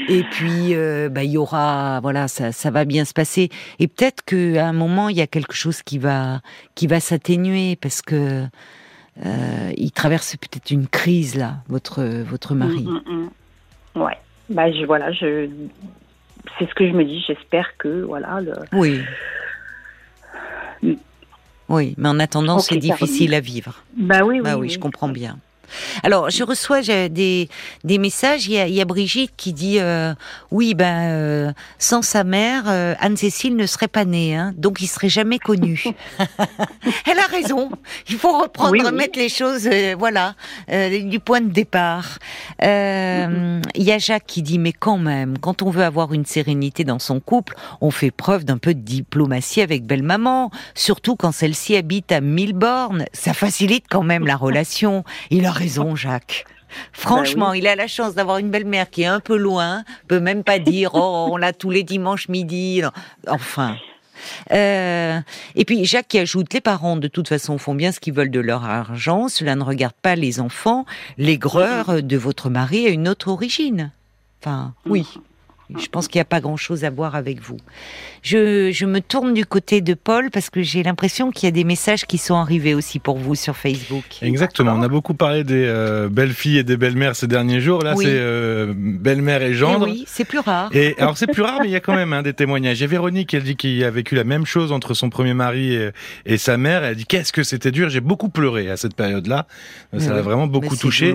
Et 0.08 0.24
puis, 0.24 0.74
euh, 0.74 1.08
bah, 1.08 1.22
il 1.22 1.30
y 1.30 1.38
aura, 1.38 2.00
voilà, 2.00 2.26
ça, 2.26 2.50
ça 2.50 2.72
va 2.72 2.84
bien 2.84 3.04
se 3.04 3.12
passer. 3.12 3.50
Et 3.78 3.86
peut-être 3.86 4.24
qu'à 4.24 4.66
un 4.66 4.72
moment, 4.72 5.08
il 5.08 5.16
y 5.16 5.20
a 5.20 5.28
quelque 5.28 5.54
chose 5.54 5.82
qui 5.82 5.98
va, 5.98 6.40
qui 6.74 6.88
va 6.88 6.98
s'atténuer, 6.98 7.76
parce 7.76 8.02
que 8.02 8.44
euh, 9.24 9.72
il 9.76 9.92
traverse 9.92 10.36
peut-être 10.36 10.72
une 10.72 10.88
crise 10.88 11.36
là, 11.36 11.58
votre, 11.68 12.02
votre 12.02 12.56
mari. 12.56 12.82
Mm, 12.82 13.02
mm, 13.06 13.22
mm. 13.22 13.30
Ouais. 13.96 14.18
Bah, 14.48 14.70
je, 14.70 14.84
voilà, 14.84 15.10
je, 15.10 15.48
c'est 16.58 16.68
ce 16.68 16.74
que 16.74 16.86
je 16.86 16.92
me 16.92 17.04
dis. 17.04 17.24
J'espère 17.26 17.76
que, 17.78 18.02
voilà, 18.02 18.40
le. 18.40 18.52
Oui. 18.72 19.02
Oui, 21.68 21.94
mais 21.98 22.08
en 22.08 22.20
attendant, 22.20 22.60
c'est 22.60 22.76
difficile 22.76 23.34
à 23.34 23.40
vivre. 23.40 23.82
Bah 23.96 24.20
oui, 24.24 24.36
oui, 24.36 24.40
bah 24.42 24.56
oui, 24.56 24.68
je 24.68 24.78
comprends 24.78 25.08
bien. 25.08 25.38
Alors, 26.02 26.30
je 26.30 26.44
reçois 26.44 26.82
des, 26.82 27.48
des 27.84 27.98
messages. 27.98 28.46
Il 28.46 28.52
y, 28.52 28.80
a, 28.80 28.84
Brigitte 28.84 29.32
qui 29.36 29.52
dit 29.52 29.78
euh, 29.80 30.14
oui, 30.50 30.74
ben 30.74 31.10
euh, 31.10 31.52
sans 31.78 32.02
sa 32.02 32.24
mère, 32.24 32.64
euh, 32.66 32.94
Anne-Cécile 33.00 33.56
ne 33.56 33.66
serait 33.66 33.88
pas 33.88 34.04
née, 34.04 34.36
hein, 34.36 34.52
donc 34.56 34.80
il 34.80 34.86
serait 34.86 35.08
jamais 35.08 35.38
connu. 35.38 35.84
Elle 37.06 37.18
a 37.18 37.26
raison. 37.26 37.70
Il 38.08 38.16
faut 38.16 38.38
reprendre, 38.38 38.84
remettre 38.84 39.18
les 39.18 39.28
choses, 39.28 39.68
voilà, 39.98 40.34
du 40.68 41.20
point 41.20 41.40
de 41.40 41.50
départ. 41.50 42.18
Il 42.62 43.82
y 43.82 43.92
a 43.92 43.98
Jacques 43.98 44.26
qui 44.26 44.42
dit 44.42 44.58
mais 44.58 44.72
quand 44.72 44.98
même, 44.98 45.38
quand 45.38 45.62
on 45.62 45.70
veut 45.70 45.84
avoir 45.84 46.12
une 46.12 46.24
sérénité 46.24 46.84
dans 46.84 46.98
son 46.98 47.20
couple, 47.20 47.56
on 47.80 47.90
fait 47.90 48.10
preuve 48.10 48.44
d'un 48.44 48.58
peu 48.58 48.74
de 48.74 48.80
diplomatie 48.80 49.60
avec 49.60 49.84
belle 49.84 50.02
maman, 50.02 50.50
surtout 50.74 51.16
quand 51.16 51.32
celle-ci 51.32 51.76
habite 51.76 52.12
à 52.12 52.20
mille 52.20 52.52
bornes. 52.52 53.06
Ça 53.12 53.34
facilite 53.34 53.86
quand 53.90 54.02
même 54.02 54.26
la 54.26 54.36
relation. 54.36 55.04
Il 55.30 55.46
a 55.46 55.52
raison, 55.56 55.96
Jacques. 55.96 56.44
Franchement, 56.92 57.50
bah 57.50 57.56
il 57.56 57.66
a 57.66 57.76
la 57.76 57.86
chance 57.86 58.14
d'avoir 58.14 58.38
une 58.38 58.50
belle-mère 58.50 58.90
qui 58.90 59.02
est 59.02 59.06
un 59.06 59.20
peu 59.20 59.36
loin, 59.36 59.84
peut 60.08 60.20
même 60.20 60.42
pas 60.42 60.58
dire 60.58 60.90
oh 60.94 61.28
on 61.30 61.36
l'a 61.36 61.52
tous 61.52 61.70
les 61.70 61.84
dimanches 61.84 62.28
midi. 62.28 62.82
Enfin. 63.28 63.76
Euh, 64.50 65.20
et 65.54 65.64
puis 65.64 65.84
Jacques 65.84 66.08
qui 66.08 66.18
ajoute 66.18 66.52
les 66.52 66.60
parents 66.60 66.96
de 66.96 67.06
toute 67.06 67.28
façon 67.28 67.58
font 67.58 67.74
bien 67.74 67.92
ce 67.92 68.00
qu'ils 68.00 68.14
veulent 68.14 68.30
de 68.30 68.40
leur 68.40 68.64
argent, 68.64 69.28
cela 69.28 69.54
ne 69.54 69.62
regarde 69.62 69.94
pas 70.02 70.16
les 70.16 70.40
enfants. 70.40 70.84
L'aigreur 71.18 72.02
de 72.02 72.16
votre 72.16 72.50
mari 72.50 72.86
a 72.86 72.90
une 72.90 73.08
autre 73.08 73.28
origine. 73.28 73.92
Enfin, 74.42 74.74
oui. 74.86 75.06
Je 75.74 75.86
pense 75.88 76.08
qu'il 76.08 76.18
n'y 76.18 76.22
a 76.22 76.26
pas 76.26 76.40
grand-chose 76.40 76.84
à 76.84 76.90
voir 76.90 77.14
avec 77.14 77.40
vous. 77.40 77.56
Je, 78.22 78.70
je, 78.72 78.86
me 78.86 79.00
tourne 79.00 79.34
du 79.34 79.44
côté 79.44 79.80
de 79.80 79.94
Paul 79.94 80.30
parce 80.30 80.50
que 80.50 80.62
j'ai 80.62 80.82
l'impression 80.82 81.30
qu'il 81.30 81.44
y 81.44 81.48
a 81.48 81.52
des 81.52 81.64
messages 81.64 82.06
qui 82.06 82.18
sont 82.18 82.36
arrivés 82.36 82.74
aussi 82.74 82.98
pour 82.98 83.18
vous 83.18 83.34
sur 83.34 83.56
Facebook. 83.56 84.04
Exactement. 84.22 84.74
On 84.74 84.82
a 84.82 84.88
beaucoup 84.88 85.14
parlé 85.14 85.44
des 85.44 85.64
euh, 85.66 86.08
belles-filles 86.08 86.58
et 86.58 86.64
des 86.64 86.76
belles-mères 86.76 87.16
ces 87.16 87.26
derniers 87.26 87.60
jours. 87.60 87.82
Là, 87.82 87.94
c'est 87.96 88.04
euh, 88.06 88.72
belle-mère 88.76 89.42
et 89.42 89.54
gendre. 89.54 89.88
Et 89.88 89.90
oui, 89.90 90.04
c'est 90.06 90.24
plus 90.24 90.38
rare. 90.38 90.70
Et 90.72 90.94
alors, 90.98 91.16
c'est 91.16 91.26
plus 91.26 91.42
rare, 91.42 91.58
mais 91.60 91.68
il 91.68 91.72
y 91.72 91.76
a 91.76 91.80
quand 91.80 91.94
même 91.94 92.12
hein, 92.12 92.22
des 92.22 92.32
témoignages. 92.32 92.82
Et 92.82 92.86
Véronique, 92.86 93.34
elle 93.34 93.42
dit 93.42 93.56
qu'il 93.56 93.82
a 93.84 93.90
vécu 93.90 94.14
la 94.14 94.24
même 94.24 94.46
chose 94.46 94.72
entre 94.72 94.94
son 94.94 95.10
premier 95.10 95.34
mari 95.34 95.74
et, 95.74 95.90
et 96.26 96.38
sa 96.38 96.56
mère. 96.56 96.84
Elle 96.84 96.96
dit 96.96 97.06
qu'est-ce 97.06 97.32
que 97.32 97.42
c'était 97.42 97.72
dur. 97.72 97.88
J'ai 97.88 98.00
beaucoup 98.00 98.28
pleuré 98.28 98.70
à 98.70 98.76
cette 98.76 98.94
période-là. 98.94 99.46
Ça 99.98 100.12
l'a 100.12 100.22
vraiment 100.22 100.46
beaucoup 100.46 100.76
touché. 100.76 101.14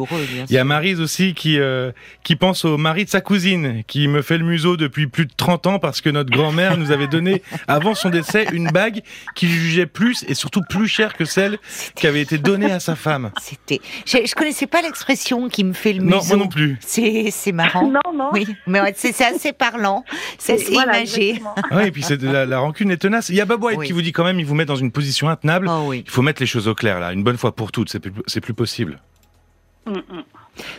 Il 0.50 0.54
y 0.54 0.58
a 0.58 0.64
Marise 0.64 1.00
aussi 1.00 1.34
qui 1.34 1.60
euh, 1.60 1.92
qui 2.24 2.36
pense 2.36 2.66
au 2.66 2.78
mari 2.78 3.06
de 3.06 3.10
sa 3.10 3.22
cousine, 3.22 3.84
qui 3.88 4.08
me 4.08 4.22
fait 4.22 4.38
museau 4.42 4.78
depuis 4.78 5.08
plus 5.08 5.26
de 5.26 5.34
30 5.36 5.68
ans 5.68 5.80
parce 5.80 6.02
que 6.02 6.10
notre 6.10 6.32
grand-mère 6.32 6.78
nous 6.78 6.92
avait 6.92 7.08
donné, 7.08 7.42
avant 7.68 7.96
son 7.96 8.10
décès, 8.10 8.48
une 8.52 8.70
bague 8.70 9.02
qu'il 9.36 9.50
jugeait 9.50 9.86
plus 9.86 10.24
et 10.28 10.34
surtout 10.34 10.62
plus 10.70 10.88
chère 10.88 11.16
que 11.16 11.26
celle 11.26 11.58
qui 11.96 12.08
avait 12.08 12.22
été 12.22 12.38
donnée 12.38 12.72
à 12.72 12.80
sa 12.80 12.96
femme. 12.96 13.32
C'était. 13.40 13.82
Je, 14.06 14.18
je 14.26 14.36
connaissais 14.36 14.68
pas 14.68 14.82
l'expression 14.82 15.50
qui 15.50 15.64
me 15.64 15.74
fait 15.74 15.94
le 15.94 16.04
museau. 16.04 16.18
Non, 16.18 16.24
moi 16.26 16.38
non 16.38 16.48
plus. 16.48 16.78
C'est, 16.82 17.30
c'est 17.32 17.52
marrant. 17.52 17.88
Non, 17.88 18.14
non. 18.14 18.30
Oui, 18.34 18.48
mais 18.68 18.80
c'est, 18.96 19.12
c'est 19.12 19.26
assez 19.26 19.54
parlant. 19.54 20.04
C'est 20.38 20.54
assez 20.54 20.74
imagé. 20.74 21.42
Oui, 21.72 21.88
et 21.88 21.92
puis 21.92 22.04
c'est, 22.04 22.22
la, 22.22 22.46
la, 22.46 22.60
rancune 22.60 22.92
est 22.92 22.98
tenace. 22.98 23.30
Il 23.30 23.36
y 23.36 23.42
a 23.42 23.46
Babouette 23.46 23.82
qui 23.84 23.92
vous 23.92 24.02
dit 24.02 24.12
quand 24.12 24.24
même, 24.24 24.40
il 24.40 24.46
vous 24.46 24.56
met 24.56 24.66
dans 24.66 24.76
une 24.76 24.92
position 24.92 25.30
intenable. 25.30 25.68
Oh 25.70 25.94
il 25.94 26.10
faut 26.10 26.22
mettre 26.22 26.42
les 26.42 26.48
choses 26.48 26.68
au 26.68 26.76
clair 26.76 27.00
là, 27.00 27.14
une 27.14 27.24
bonne 27.24 27.38
fois 27.38 27.56
pour 27.56 27.72
toutes. 27.72 27.90
C'est 27.90 28.00
plus, 28.00 28.12
c'est 28.28 28.42
plus 28.42 28.54
possible. 28.54 29.00
Mm, 29.86 29.94
mm. 29.94 30.24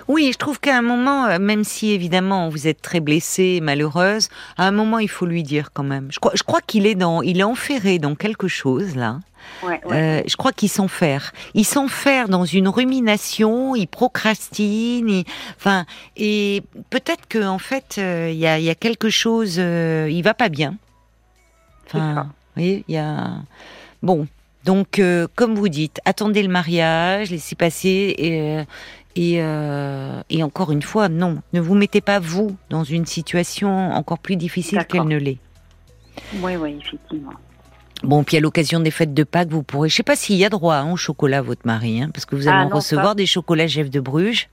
Oui, 0.09 0.31
je 0.33 0.38
trouve 0.38 0.61
qu'à 0.61 0.77
un 0.77 0.83
moment, 0.83 1.27
euh, 1.27 1.38
même 1.38 1.64
si 1.64 1.90
évidemment 1.92 2.49
vous 2.49 2.66
êtes 2.66 2.83
très 2.83 3.01
blessée, 3.01 3.61
malheureuse, 3.62 4.29
à 4.57 4.66
un 4.66 4.73
moment 4.73 4.99
il 4.99 5.09
faut 5.09 5.27
lui 5.27 5.42
dire 5.42 5.73
quand 5.73 5.83
même. 5.83 6.09
Je 6.11 6.18
crois, 6.18 6.33
je 6.35 6.42
crois 6.42 6.61
qu'il 6.61 6.87
est 6.87 6.95
dans, 6.95 7.23
il 7.23 7.40
est 7.40 7.45
enferré 7.45 7.99
dans 7.99 8.14
quelque 8.14 8.49
chose 8.49 8.97
là. 8.97 9.18
Ouais, 9.62 9.81
Euh, 9.90 10.23
je 10.27 10.37
crois 10.37 10.53
qu'il 10.53 10.68
s'enferre. 10.68 11.33
Il 11.55 11.64
s'enferre 11.64 12.29
dans 12.29 12.45
une 12.45 12.68
rumination, 12.68 13.75
il 13.75 13.87
procrastine, 13.87 15.25
enfin, 15.57 15.85
et 16.16 16.62
peut-être 16.90 17.27
que 17.29 17.45
en 17.45 17.59
fait, 17.59 17.97
euh, 17.99 18.31
il 18.33 18.38
y, 18.38 18.47
a, 18.47 18.59
y, 18.59 18.71
a, 18.71 18.75
quelque 18.75 19.11
chose, 19.11 19.57
euh, 19.59 20.09
il 20.11 20.23
va 20.23 20.35
pas 20.35 20.49
bien. 20.49 20.77
Enfin, 21.87 22.29
oui, 22.57 22.85
il 22.88 22.95
y 22.95 22.99
a. 22.99 23.33
Bon, 24.03 24.27
donc, 24.64 24.99
euh, 24.99 25.27
comme 25.35 25.55
vous 25.57 25.68
dites, 25.68 26.01
attendez 26.05 26.42
le 26.42 26.49
mariage, 26.49 27.31
laissez 27.31 27.57
passer 27.57 28.14
et, 28.16 28.62
et, 29.16 29.42
euh, 29.42 30.22
et, 30.31 30.42
encore 30.42 30.72
une 30.72 30.83
fois, 30.83 31.09
non, 31.09 31.42
ne 31.53 31.61
vous 31.61 31.75
mettez 31.75 32.01
pas 32.01 32.18
vous 32.18 32.57
dans 32.70 32.85
une 32.85 33.07
situation 33.07 33.92
encore 33.92 34.18
plus 34.18 34.37
difficile 34.37 34.85
qu'elle 34.87 35.05
ne 35.05 35.18
l'est. 35.18 35.38
Oui, 36.37 36.57
oui, 36.57 36.79
effectivement. 36.81 37.33
Bon, 38.03 38.25
puis 38.25 38.37
à 38.37 38.40
l'occasion 38.40 38.81
des 38.81 38.90
fêtes 38.90 39.14
de 39.14 39.22
Pâques, 39.22 39.48
vous 39.48 39.62
pourrez, 39.62 39.88
je 39.88 39.94
sais 39.94 40.03
pas 40.03 40.16
s'il 40.16 40.37
y 40.37 40.44
a 40.44 40.48
droit 40.48 40.75
hein, 40.75 40.92
au 40.92 40.96
chocolat, 40.96 41.40
votre 41.40 41.64
mari, 41.66 42.03
hein, 42.03 42.11
parce 42.12 42.25
que 42.25 42.35
vous 42.35 42.48
allez 42.48 42.68
ah, 42.68 42.75
recevoir 42.75 43.14
des 43.14 43.27
chocolats 43.27 43.68
Jeff 43.68 43.90
de 43.90 44.01
Bruges, 44.01 44.48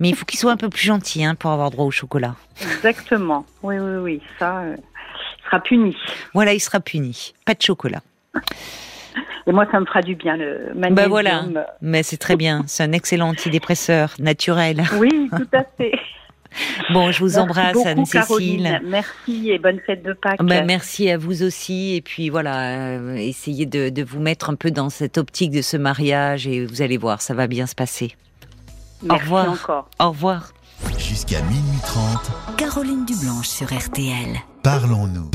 mais 0.00 0.08
il 0.08 0.16
faut 0.16 0.24
qu'il 0.24 0.38
soit 0.38 0.52
un 0.52 0.56
peu 0.56 0.70
plus 0.70 0.84
gentil 0.84 1.22
hein, 1.22 1.34
pour 1.34 1.50
avoir 1.50 1.70
droit 1.70 1.84
au 1.84 1.90
chocolat. 1.90 2.34
Exactement. 2.62 3.44
Oui, 3.62 3.78
oui, 3.78 3.96
oui, 3.96 4.22
ça 4.38 4.60
euh, 4.60 4.76
il 4.76 5.44
sera 5.44 5.60
puni. 5.60 5.96
Voilà, 6.32 6.54
il 6.54 6.60
sera 6.60 6.80
puni. 6.80 7.34
Pas 7.44 7.52
de 7.52 7.60
chocolat. 7.60 8.00
Et 9.46 9.52
moi, 9.52 9.66
ça 9.70 9.80
me 9.80 9.86
fera 9.86 10.00
du 10.00 10.14
bien, 10.14 10.36
le 10.36 10.72
magnésium. 10.74 10.94
Ben 10.94 11.08
voilà, 11.08 11.44
mais 11.80 12.02
c'est 12.02 12.16
très 12.16 12.36
bien. 12.36 12.64
C'est 12.66 12.82
un 12.82 12.92
excellent 12.92 13.28
antidépresseur 13.28 14.14
naturel. 14.18 14.82
Oui, 14.98 15.30
tout 15.36 15.48
à 15.52 15.64
fait. 15.76 15.92
Bon, 16.92 17.10
je 17.10 17.20
vous 17.20 17.38
embrasse, 17.38 17.76
Anne-Cécile. 17.84 18.80
Merci 18.84 19.50
et 19.50 19.58
bonne 19.58 19.80
fête 19.80 20.04
de 20.04 20.12
Pâques. 20.12 20.42
Ben, 20.42 20.64
merci 20.64 21.10
à 21.10 21.18
vous 21.18 21.42
aussi. 21.42 21.96
Et 21.96 22.00
puis 22.00 22.28
voilà, 22.28 22.96
euh, 22.98 23.16
essayez 23.16 23.66
de, 23.66 23.88
de, 23.88 24.04
vous 24.04 24.20
mettre 24.20 24.50
un 24.50 24.54
peu 24.54 24.70
dans 24.70 24.90
cette 24.90 25.18
optique 25.18 25.50
de 25.50 25.62
ce 25.62 25.76
mariage 25.76 26.46
et 26.46 26.64
vous 26.64 26.82
allez 26.82 26.96
voir, 26.96 27.22
ça 27.22 27.34
va 27.34 27.46
bien 27.46 27.66
se 27.66 27.74
passer. 27.74 28.14
Merci 29.02 29.20
Au 29.20 29.24
revoir. 29.24 29.50
encore. 29.50 29.90
Au 29.98 30.08
revoir. 30.10 30.52
Jusqu'à 30.98 31.40
minuit 31.42 31.80
30. 31.84 32.56
Caroline 32.56 33.04
Dublanche 33.04 33.48
sur 33.48 33.66
RTL. 33.66 34.36
Parlons-nous. 34.62 35.30